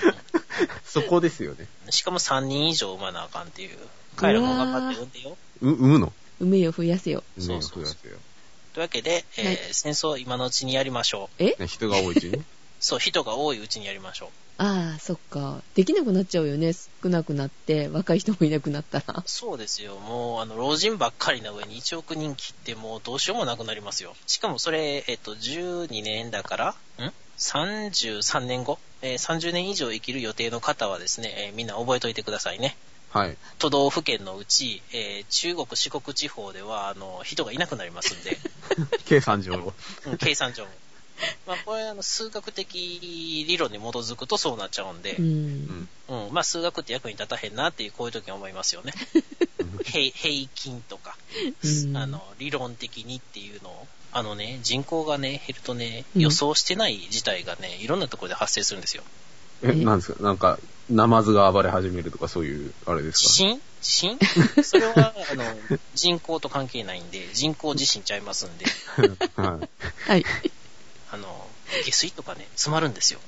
[0.85, 1.67] そこですよね。
[1.87, 3.77] うんしかも3人以上産まなあかんっていう。
[4.17, 5.37] 彼らも頑張って産んでよ。
[5.61, 6.13] う、産むの？
[6.41, 7.23] 梅よ増やせよ。
[7.39, 8.17] そうそうそうね増やせよ
[8.75, 11.43] というわけで、えーはい戦争は今のうちにやりましょう。
[11.43, 11.57] え？
[11.59, 12.43] ね人が多いうちに？
[12.81, 14.29] そう、人が多いうちにやりましょう。
[14.57, 15.63] ああ、そっか。
[15.75, 16.73] できなくなっちゃうよね。
[16.73, 19.23] 少なくなって、若い人もいなくなったら。
[19.27, 19.97] そうですよ。
[19.97, 24.15] もう、あの、老人ばっかりな上に1億人切ってもうどうしようもなくなりますよ。
[24.27, 26.75] しかもそれ、えっと、12年だから、ん
[27.39, 32.77] ?33 年後、えー30年以上生きる予定の方はですね、えーみんな覚えといてくださいね。
[33.11, 33.37] はい。
[33.59, 38.39] 都道府県のうち、えー中国、四国地方では、あの、人がいなくなりますんで、
[39.05, 39.75] 計算上。
[40.07, 40.71] うん計算上も。
[41.47, 45.23] まあ、これ、あの、数学的理論に基づくとそうなっちゃうんでう、。
[45.23, 45.89] うんん。
[46.09, 48.93] うん、まあ、数学って役に立たへんなっていう、こういう時に思いますよね。
[49.85, 51.17] 平平均とか、
[51.63, 59.03] うんあの、理論的にっていうのを、あのね、人口がね、減るとね、うん予想してない事態がね、いろんなところで発生するんですよ。
[59.63, 59.85] え、え？
[59.85, 60.23] なんですか？
[60.23, 60.59] なんか、
[60.91, 64.19] ナマズが暴れ始めるとかそういう、あれです地震地震
[64.63, 65.45] それは、あの、
[65.95, 68.65] 人口と関係ないんで、人口地震ちゃいますんで、
[69.37, 69.69] か はい。
[70.09, 70.25] はい。
[71.15, 71.29] あの、
[71.85, 73.21] 下水とかね、詰まるんですよ。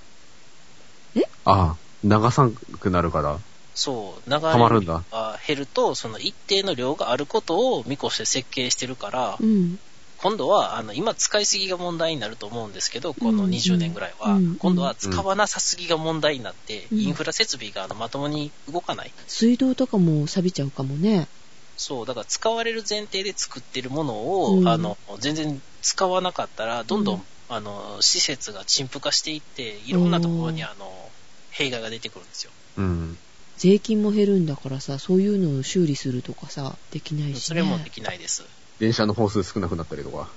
[1.45, 3.39] ああ、流さんくなるから？
[3.75, 9.79] そう、流溜まるんだれが減ると、その一定の量があることを見越して設計してるから、うん。
[10.19, 19.13] 今度は、あの、今使いすぎが問題になると思うんですけど、このうんうん20年ぐらいは、うん今度は使わなさすぎが問題になって、うんインフラ設備があのまともに動かない。
[19.29, 21.29] 水道とかも錆びちゃうかもね。
[21.77, 31.11] そう、だから使われる前提で作ってるものを、うんあの、全然使わなかったら、どんどん、うんあの、施設が陳腐化していって、いろんなところにあの、
[31.51, 32.53] 弊害が出てくるんですよ。
[32.77, 33.19] うん。
[33.57, 37.41] 税金も減るんだからさ、そういうのを修理するとかさ、できないし、ね。
[37.41, 38.43] それもできないです。
[38.79, 40.29] 電車の本数少なくなったりとか。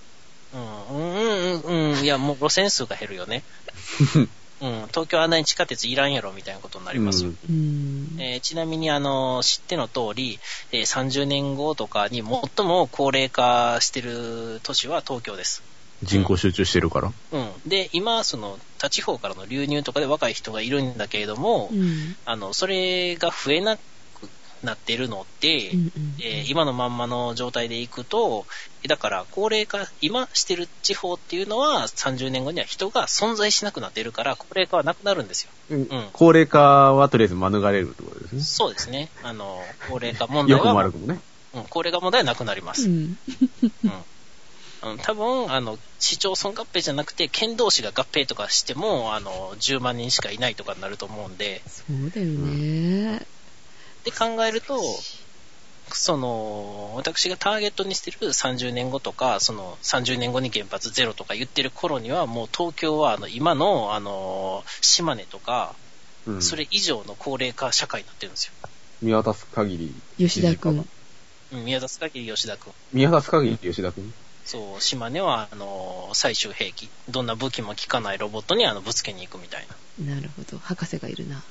[0.53, 3.43] うん、うん、うん、うん、いや、もう路線数が減るよね。
[4.61, 7.31] うん、東京あんなに地下鉄いらんやろみたいなことになりますよ。
[7.49, 8.19] うん。
[8.19, 10.39] えーちなみに、あの、知っての通り、
[10.71, 15.63] えー30年後とかに最も高齢化してる都市は東京です。
[16.01, 17.11] 人口集中してるから。
[17.31, 17.51] うん。
[17.65, 22.15] で、今、その、他地方からの流入とかで若い人がいるんだけれども、うん。
[22.25, 23.81] あの、それが増えなく
[24.61, 28.45] なってるので、うんうんえー今のまんまの状態でいくと、
[28.87, 35.51] だから高齢化、今してる地方っていうのは30年後には人が存在しなくなってるから、高齢化はなくなるんですよ。
[35.69, 38.41] うんうん高齢化はとりあえず免れるってことですね。
[38.41, 39.11] そうですね。
[39.21, 41.19] あの、高齢化問題よくもは、悪くもね。
[41.53, 42.89] うん、高齢化問題はなくなります。
[42.89, 43.17] うん。
[43.83, 44.03] うん
[44.83, 53.17] うん多分、あの、市町村合併じゃなくて、県同士が合併とかしても、あの、10万人しかいないとかになると思うんで、そうだよね。
[53.17, 53.21] っ
[54.03, 54.79] て考えると、
[55.91, 65.75] その、私がターゲットにしてる30年後とか、その30年後に原発ゼロとか言ってる頃には、もう東京はあの今の、あの、島根とか、
[66.27, 68.69] うんそれ以上の高齢化社会になってるんですよ。
[69.01, 69.95] 見渡す限り。
[70.17, 70.85] 吉田くん。
[71.53, 72.73] うん、宮田坂吉田君。
[72.93, 74.13] 見渡す限り吉田君？
[74.49, 76.89] そう、島根は、あの、最終兵器。
[77.07, 80.15] どんな武器も効かないロボットにあのぶつけに行くみたいな。
[80.15, 80.57] なるほど。
[80.57, 81.43] 博士がいるな。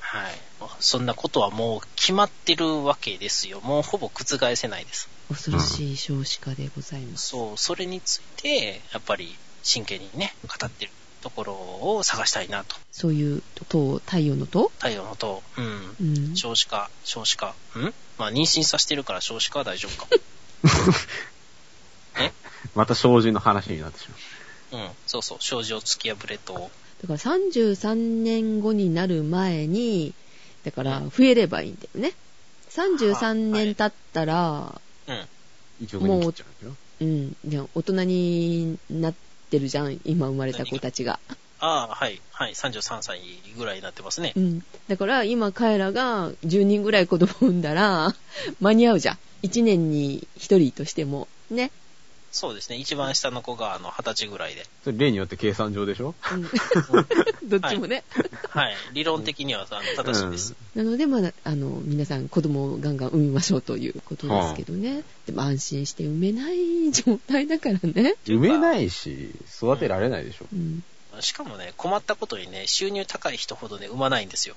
[0.00, 0.34] はい。
[0.80, 3.62] そんなことはもう決まってるわけですよ。
[3.62, 5.08] もうほぼ覆せないです。
[5.28, 7.28] 恐ろしい少子化でございます。
[7.28, 10.90] そう、それについて、やっぱり真剣にね、語ってる
[11.22, 12.76] ところを探したいなと。
[12.92, 14.70] そういう塔、太陽の塔？
[14.76, 15.96] 太陽の塔、うん。
[15.98, 16.36] うん。
[16.36, 17.54] 少子化、少子化。
[17.78, 17.94] ん？
[18.18, 20.08] まあ、妊娠させてるから少子化は大丈夫か。
[22.18, 22.32] え？
[22.74, 24.08] また障子の話になってし
[24.72, 24.82] まう。
[24.82, 24.90] うん。
[25.06, 26.54] そうそう、障子を突き破れと。
[26.54, 26.70] だか
[27.08, 30.14] ら33年後になる前に、
[30.64, 32.12] だから増えればいいんだよね。
[32.70, 35.26] 33年経ったら、うん。
[35.80, 36.76] 一応目に切っちゃう。
[36.98, 37.36] うん、
[37.74, 39.14] 大人になっ
[39.50, 41.20] てるじゃん、今生まれた子たちが。
[41.58, 43.20] ああ、はい、はい、33歳
[43.56, 44.40] ぐらいになってますねう。
[44.40, 44.62] ん。
[44.88, 48.14] だから今彼らが10人ぐらい子供産んだら、
[48.60, 49.18] 間に合うじゃん。
[49.42, 51.28] 1年に1人としても。
[51.50, 51.70] ね。
[52.36, 52.76] そうですね。
[52.76, 54.66] 一番下の子が、あの、20歳ぐらいで。
[54.84, 56.14] それ例によって計算上でしょ？
[56.32, 56.42] うん
[57.48, 58.04] どっちもね。
[58.50, 58.76] はい。
[58.92, 60.54] 理論的には、あの、正しいです。
[60.74, 65.02] なので、まだ、あの、皆さん子供をガンガン産みましょうということですけどね。
[65.26, 68.16] でも安心して産めない状態だからね。
[68.26, 70.46] 埋めないし、育てられないでしょ。
[70.52, 70.84] うん。
[71.20, 74.56] しかもね、困ったことにね、収入高い人ほどね、産まないんですよ。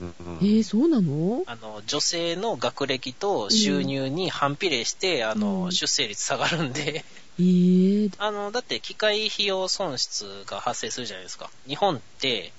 [0.00, 1.42] うんえー、そうなの？
[1.46, 7.04] あの、女性の学歴と収入に反比例して、あの、うん出生率下がるんで、
[7.38, 11.50] えー、 あの、だって機械費用損失が発生するじゃないですか。
[11.66, 12.52] 日本って、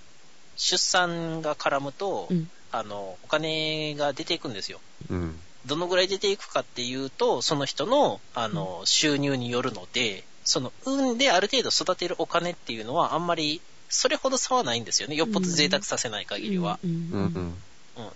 [0.56, 2.50] 出産が絡むと、うん。
[2.74, 4.80] あの、お金が出ていくんですよ。
[5.10, 5.39] うん。
[5.66, 13.62] どのぐらい出ていくかっていうと、その人の、あの、収入によるので、その、産んである程度育てるお金っていうのは、あんまり、
[13.92, 15.16] それほど差はないんですよね。
[15.16, 16.80] よっぽど贅沢させない限りは。
[16.84, 17.62] うん。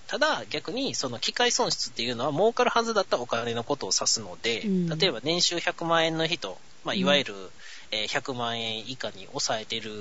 [0.07, 7.35] ただ、逆に、その機械損失っていうのは、儲かるはずだったお金のことを指すので、うん例えば年収100万円の人、まあ、うんいわゆる、
[8.01, 9.91] えー100万円以下に抑えてる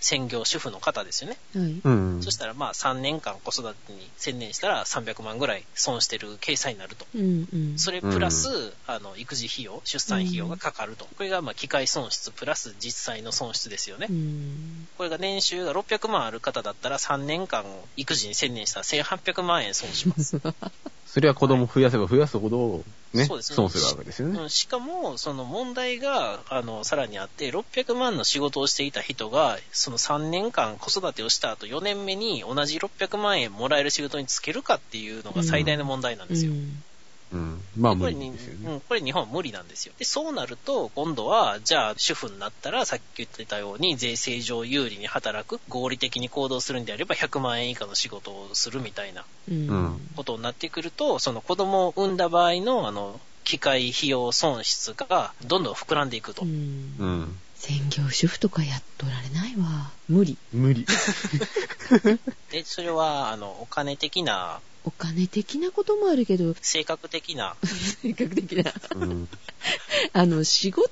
[0.00, 1.36] 専業主婦の方ですよね。
[1.54, 1.80] はい。
[1.82, 2.22] うん。
[2.22, 7.06] そしたら、まあ、3年間子育てに専念したら300万ぐらい損してる計算になると。
[7.14, 7.78] うんうん。
[7.78, 8.48] それプラス、
[8.86, 11.06] あの、育児費用、出産費用がかかると。
[11.16, 14.06] これが、まあ、機械損失プラス実際の損失ですよね。
[14.10, 14.88] うん。
[14.96, 17.64] これが年収が600万ある方だったら3年間
[17.96, 20.40] 育児に専念したら1800万円損します。
[21.12, 24.40] それは子供増やせば増やすほど、ね、そうですね損するわけですよね。
[24.40, 36.52] うんしかも、その問題が、あの、さらにあって、600万の仕事をしていた人が、その3年間子育てをした後、4年目に同じ600万円もらえる仕事に就けるかっていうのが最大の問題なんですよ。
[36.52, 36.82] うん
[37.32, 37.60] うん。
[37.76, 38.72] まあ無これに理ですよね。
[38.72, 39.94] うん、これ日本は無理なんですよ。
[39.98, 49.68] で、そうなると、今度は、じゃあ主婦になったら、さっき言ってたように、税制上有利に働く、合理的に行動するんであれば、100万円以下の仕事をするみたいなうん。
[49.68, 56.44] うんことになってくると、その子供を産んだ場合の、あの、機械費用損失がどんどん膨らんでいくと。
[56.44, 57.38] うんうん。
[57.54, 59.92] 専業主婦とかやっとられないわ。
[60.08, 60.36] 無理。
[60.52, 60.84] 無理。
[62.50, 67.56] で、それは、あの、お金的な、お金的なこともあるけど、性格的な、
[68.02, 68.72] 性格的な。
[68.96, 69.28] うん。
[70.12, 70.88] あの、仕事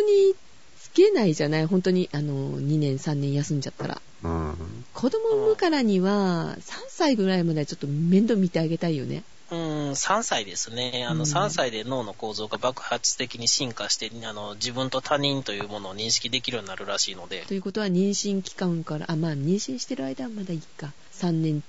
[0.00, 0.34] に
[0.80, 1.66] つけないじゃない？
[1.66, 4.00] 本当に、あの、2年、3年休んじゃったら。
[4.22, 4.84] うん。
[4.94, 9.22] 子供産むからには、3歳ぐらいまではちょっと面倒見てあげたいよね。
[9.48, 11.06] うん、3歳ですね。
[11.08, 20.92] あの、うん3歳で脳の構造が爆発的に進化して、あの、自分と他人というものを認識できるようになるらしいので、ということは、妊娠期間から、あ、まあ、妊娠してる間はまだいいか。
[21.20, 21.62] 3年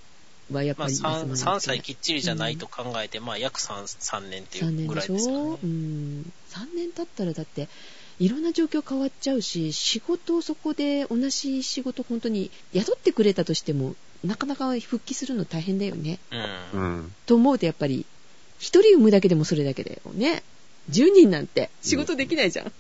[0.52, 5.14] はやっまあ、ぱり休まないといけない 3, 歳きっちりじゃないと考えて、まあ、約 3, 3年ってい3うぐら年でしょ？
[5.14, 5.58] いですかね。
[5.64, 6.34] うん。
[6.52, 7.68] 3年経ったらだって、
[8.20, 16.20] いろんな状況変わっちゃうし、仕事をそこで同じ仕事本当に雇ってくれたとしても、なかなか復帰するの大変だよね。
[16.74, 16.80] うん。
[16.82, 17.14] うん。
[17.26, 18.06] と思うとやっぱり、
[18.60, 20.42] 一人産むだけでもそれだけだよね。
[20.90, 22.72] 10人なんて仕事できないじゃん。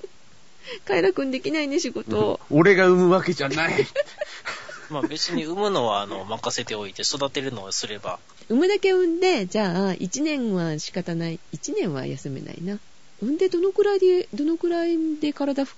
[0.86, 2.39] カエラくんできないね、仕事。
[2.49, 3.86] 俺が産むわけじゃない。
[4.90, 8.20] まあ、別に産むのは、あの、任せておいて、育てるのをすれば、
[8.50, 11.40] 産むだけ産んで、じゃあ、1年は仕方ない。
[11.54, 12.80] 1年は休めないな。
[13.22, 15.78] 産んでどのくらいで、どのくらいで体復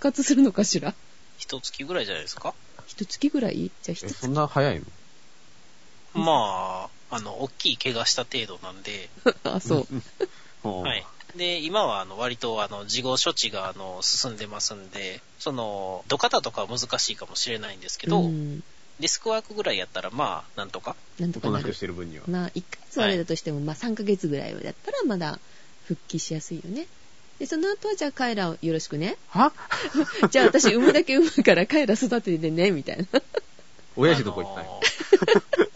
[0.00, 0.94] 活するのかしら？
[1.38, 2.54] 一月ぐらいじゃないですか？
[2.86, 3.70] 一月ぐらい？
[3.82, 4.86] じゃあ一え、月そんな早いの？
[6.14, 9.08] まあ、あの、大きい怪我した程度なんで、
[9.44, 9.86] あ、そ
[10.64, 10.68] う。
[10.68, 11.04] は はい。
[11.36, 18.62] で、今は、あの、割と、あの、事後処置が、あの、進んでますんで、その、土方とかは難しいかもしれないんですけど、うん、
[19.00, 20.96] デスクワークぐらいやったら、まあ、なんとか。
[21.20, 21.78] なんとかななしくし。
[21.80, 22.24] てる分には。
[22.28, 25.38] まあ、1ヶ月はあれだとしても、まあ、3ヶ月ぐらいだったら、まだ
[25.86, 26.86] 復帰しやすいよね。
[27.38, 29.16] で、その後は、じゃあ、カエラをよろしくね。
[29.28, 29.52] は？
[30.30, 33.22] じゃあ、私、産むだけ産むから、カエラ育ててね、みたいな。
[33.96, 34.70] 親父どこ行ったんや？
[34.70, 35.66] あ の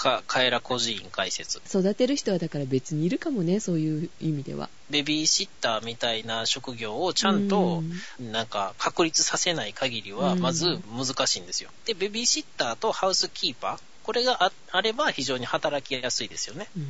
[0.00, 1.58] か、カエラ孤児院解説。
[1.66, 4.70] 育てる人は、だから別にいるかもね、そういう意味では。
[4.88, 7.82] ベビーシッターみたいな職業をちゃんと、
[8.18, 11.68] なんか、確立させない限りは、うんまず難しいんですよ。
[11.84, 16.66] で、ベビーシッターとハウスキーパー、これがああれば非常に働きやすいですよね。
[16.74, 16.82] うん。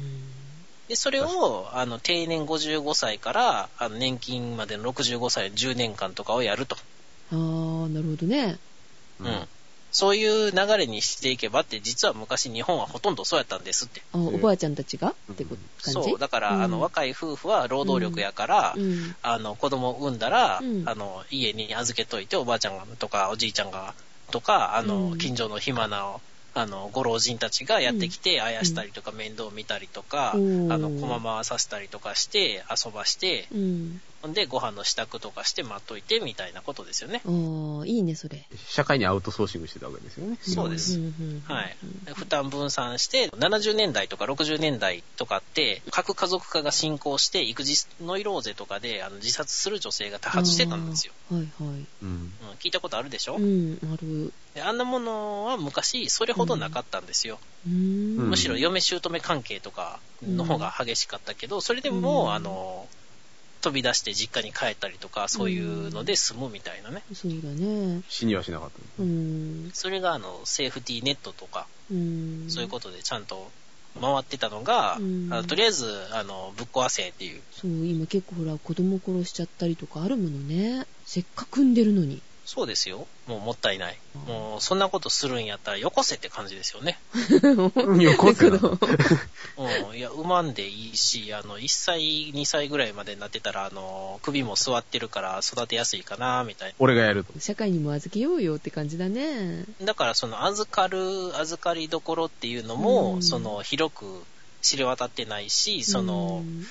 [0.89, 6.77] で、それを、あの、定年55歳から、あの、年金までの65歳、10年間とかをやると。
[7.33, 8.59] あー、なるほどね。
[9.19, 9.49] うん。
[9.93, 14.03] そういう流れにしていけばって、実は昔日本はほとんどそうやったんですって。
[14.13, 15.15] あおばあちゃんたちが？
[15.33, 16.11] ってこ感じ？
[16.11, 16.19] そう。
[16.19, 16.63] だから、うん。
[16.63, 19.15] あの、若い夫婦は労働力やから、うん。
[19.23, 20.89] あの、子供を産んだら、うん。
[20.89, 23.95] あの、家に預けといて、おばあちゃんとかおじいちゃんが、
[24.31, 25.19] とか、あの、うん。
[25.19, 26.17] 近所の暇な、
[26.55, 30.73] あの、ご老人たちがやってきて、あやしたりとか、面倒見たりとか、うん。
[30.73, 33.49] あの、こま回させたりとかして、遊ばして、
[34.29, 37.23] で、ご飯の支度とかして待っといて、みたいなことですよね。
[37.25, 38.45] あー、いいね、それ。
[38.69, 40.39] 社会にアウトソーシングしてたわけですよね。
[40.43, 41.01] そうです
[41.45, 41.77] はい。
[42.15, 51.15] 負担分散して、70年代とか60年代とかって、核家族化が進行して、育児ノイローゼとかであの自殺する女性が多発してたんですよ。
[51.31, 51.87] はいはい。
[52.03, 52.09] うん。
[52.09, 54.33] うん、聞いたことあるでしょ、うん、ある。
[54.55, 57.39] であんなものは昔、それほどなかったんですよ。
[57.67, 62.89] うんむしろ嫁姑関係とかの方が激しかったけど、それでも、うんあの、
[63.61, 67.03] 飛び出して実家に帰ったりとか、そういうので済むみたいなね。
[67.13, 68.03] そうだね。
[68.09, 69.03] 死にはしなかった。
[69.03, 69.71] うん。
[69.73, 72.47] それが、あの、セーフティーネットとか、うん。
[72.49, 73.51] そういうことでちゃんと
[74.01, 77.43] 回ってたのが、うんあのとりあえず、あの、ぶっ壊せっていう。
[77.53, 80.87] そう、今結構ほら、子供殺しちゃったりとかあるものね。
[81.05, 82.23] せっかく産んでるのに。
[82.53, 83.07] そうですよ。
[83.29, 83.97] もうもったいない。
[84.27, 86.99] もう、そんなことするんやったらよこせって感じですよね。
[88.03, 89.97] よこせ うん。
[89.97, 97.39] いや、産まんでいいし、あの、1歳、2歳ぐらいまでになってたら、あの、首も座ってるから育てやすいかな、みたい俺がやると。
[97.39, 99.65] 社会にも預けようよって感じだね。
[99.79, 99.87] な。
[99.87, 104.25] だから、その、預かる、預かりどころっていうのも、うんその、広く
[104.61, 106.67] 知れ渡ってないし、その、うん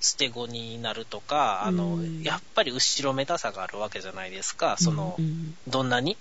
[0.00, 4.76] 捨て子になるとか、あの、うんやっぱり後ろめたさがあるわけじゃないですか。
[4.78, 5.54] そのう、ん。
[5.68, 6.16] どんなに？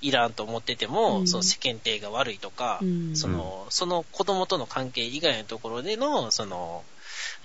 [0.00, 1.28] いらんと思ってても、うん。
[1.28, 3.16] その世間体が悪いとか、うん。
[3.16, 6.84] その、その子供との関係以外のところでの、その、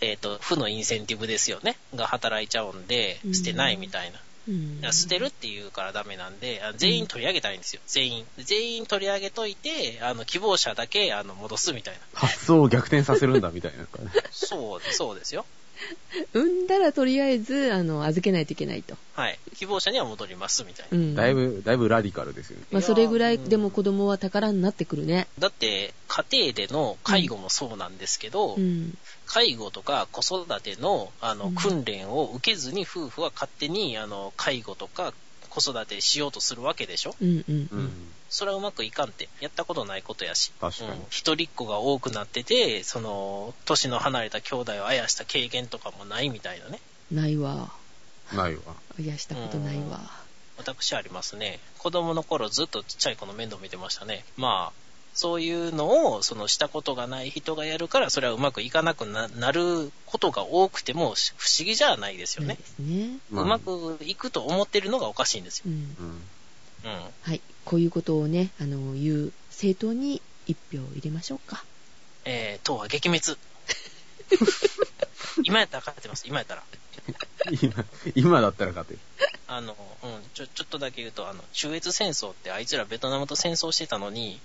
[0.01, 1.77] えっ、と、負のインセンティブですよね。
[1.95, 3.35] が働いちゃうんでう、ん。
[3.35, 4.19] 捨てないみたいな。
[4.91, 7.81] 捨てるっていうからダメなんで、あ全員取り上げたいんですよ。
[7.85, 8.25] 全員。
[8.37, 12.01] 全員取り上げといて、あの、希望者だけ、あの、戻すみたいな。
[12.13, 13.87] 発想を逆転させるんだ、みたいな。
[14.31, 15.45] そう、そうですよ。
[16.33, 18.97] 産んだらとりあえず、あの、預けないといけないと。
[19.13, 19.39] はい。
[19.55, 20.97] 希望者には戻りますみたいな。
[20.97, 21.15] うん。
[21.15, 22.65] だいぶ、だいぶラディカルですよね。
[22.71, 25.27] まあ、それぐらいでも子供は宝になってくるね。
[25.39, 28.93] だって、家庭での介護もそうなんですけど、うん。
[29.33, 35.13] 介護とか子育てのあのうん訓練を受けずに夫婦は勝手にあの介護とか
[35.49, 37.15] 子育てしようとするわけでしょ？
[37.21, 37.75] うんうんう。
[37.75, 37.91] うんん。
[38.29, 40.51] それはうまくいかんって、やったことないことやし。
[40.61, 46.79] 確かにうん一人っ子が多くなってて、その、年の離れた兄弟をあやした経験とかもないみたいなね。
[47.11, 47.69] ないわ。
[48.33, 48.61] ないわ。
[48.97, 49.99] あやしたことないわ。
[50.57, 51.59] 私ありますね。
[51.79, 54.23] 子供の頃ずっとちっちゃい子の面倒見てましたね。
[54.37, 54.80] まあ、
[55.13, 62.57] そういうのを、そのしたことがない人がやるから、それはうまくいかなくななることが多くてもし不思議じゃないですよね。
[62.79, 63.17] ね。
[63.29, 65.65] まあうまくいくと思ってるのがおかしいんですよ。
[65.67, 65.73] うん。
[65.73, 66.91] うん。
[66.91, 67.01] うん。
[67.21, 67.41] はい。
[67.65, 71.63] こういうことをね、あの、言う政党に一票入れましょうか。
[72.25, 73.37] えー、党は撃滅。
[75.43, 76.63] 今やったら勝ってます、今やったら。
[77.61, 77.85] 今、
[78.15, 78.99] 今だったら勝てる。
[79.47, 84.39] あの、うん、ちょ、ちょっとだけ言うと、あの、中越戦争ってあいつらベトナムと戦争してたのに、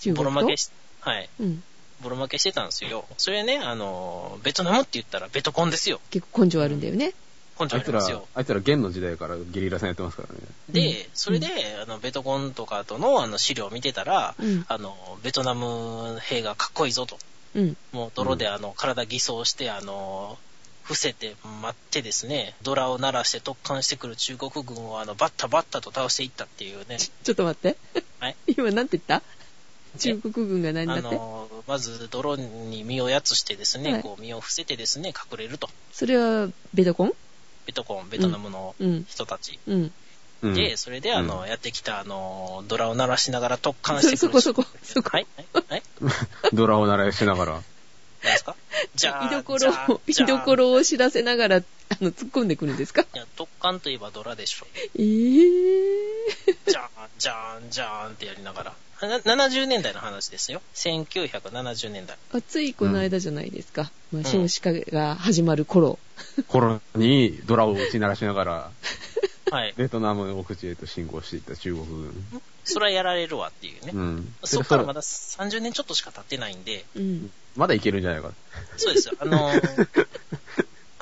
[0.00, 0.30] 中国と？
[0.30, 0.70] ボロ負けし、
[1.00, 1.62] はい、うん。
[2.02, 3.04] ボロ負けしてたんですよ。
[3.18, 6.00] それね、あの、ベトナムって言ったらベトコンですよ。
[6.10, 7.12] 結構根性あるんだよね。
[7.58, 10.40] 根性あいつらありますよ。、あいつら元の時代からゲリラ戦やってますからね。
[10.70, 11.46] で、それで、
[11.82, 14.64] あの、ベトコンとかとの、あの、資料を見てたら、うん。
[14.68, 17.16] あの、ベトナム兵がかっこいいぞと。
[17.54, 17.76] うん。
[17.92, 20.36] もう泥であの、体偽装して、あの、
[20.82, 26.98] 伏せて待ってですね、ドラを鳴らして突貫してくる中国軍をあの、バッタバッタと倒していったっていうね。
[26.98, 27.78] ちょっと待って。
[28.18, 28.36] はい。
[28.54, 29.22] 今なんて言った？
[29.98, 31.14] 中国軍が何だあって？
[31.16, 35.68] の、まず泥に身をやつしてですね、はいこう身を伏せてですね、隠れると。
[35.92, 37.12] それは、ベトコン？
[37.66, 39.04] ベトコン、ベトナムのうん。
[39.08, 39.58] 人たち。
[39.66, 39.92] うん。
[40.42, 40.54] うん。
[40.54, 44.32] で、それであの、うんやってきたあの、ドラを鳴らしながら突貫してくる。
[44.40, 45.82] そそこそこそこはいはいはい
[46.52, 47.62] ドラを鳴らしながら。
[48.22, 48.56] 何ですか？
[48.96, 51.60] じゃあ、居所じゃあを、居じゃあ所を知らせながら、あ
[52.00, 53.02] の、突っ込んでくるんですか？
[53.02, 54.66] いや、突貫といえばドラでしょ。
[54.74, 56.70] えー。
[56.70, 58.74] じゃーん、じゃーん、じゃーんってやりながら。
[59.06, 60.62] 70年代の話ですよ。
[60.74, 62.16] 1970年代。
[62.42, 63.90] ついこの間じゃないですか。
[64.12, 65.98] まあ、少子化が始まる頃。
[66.48, 68.70] 頃にドラを打ち鳴らしながら、
[69.50, 69.74] はい。
[69.76, 72.24] ベトナムの奥地へと進行していった中国軍。
[72.64, 73.92] それはやられるわっていうね。
[73.94, 74.34] うん。
[74.42, 74.94] そっからまだ。
[74.94, 77.30] だ30年ちょっとしか経ってないんで、うん。
[77.56, 78.32] まだいけるんじゃないか。
[78.76, 79.14] そうですよ。
[79.20, 80.06] あのー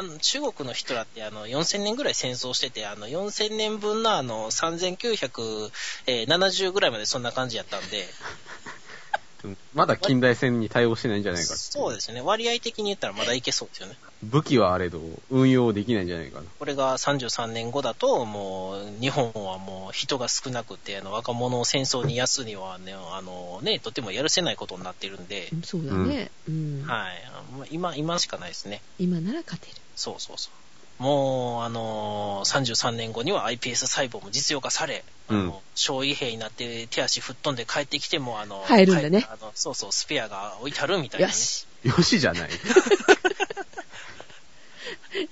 [0.02, 8.04] あの中国の人らってあの4000年ぐらい戦争してて、あの4000年分のあの3970ぐらいまでそんな感じやったんで、
[9.44, 11.56] う んまだ近代戦に対応してないんじゃないか。
[11.56, 12.20] そうですね。
[12.20, 13.96] 割合的に言ったらまだいけそうですよね。
[14.22, 15.00] 武器はあれど、
[15.30, 16.46] 運用できないんじゃないかな。
[16.58, 26.30] これが33年後だと、もう、日本はもう人が少なくて、あの、若者を戦争にやすにはね、あのね、とてもやるせないことになってるんで、そうだね。
[26.48, 26.82] うん。
[26.82, 27.30] はい。
[27.52, 28.80] まあ今、今しかないですね。
[28.98, 29.81] 今なら勝てる。
[29.96, 31.02] そうそうそう。
[31.02, 41.32] もう、あのー33年後には iPS 細胞も実用化され、あうんの、小位兵になって手足吹っ飛んで帰ってきても、あの、入るんだね帰あのそうそう、スペアが置いてあるみたいな、ね。
[41.32, 41.66] よし。
[41.84, 42.50] よしじゃない。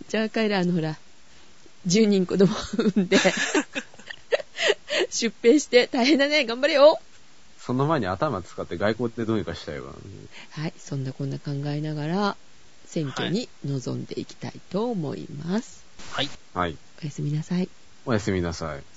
[0.09, 0.97] じゃあ、帰ら、あの、ほら、
[1.87, 3.19] 10人子供産んで、
[5.11, 6.99] 出兵して大変だね、頑張れよ
[7.59, 9.93] その前に頭使って外交ってどうにかしたいわ。
[10.51, 12.37] はい、そんなこんな考えながら、
[12.91, 15.87] 選挙に臨んでいきたいと思います。
[16.11, 16.29] はい。
[16.53, 16.77] はい。
[17.01, 17.69] おやすみなさい。
[18.05, 18.91] おやすみなさい。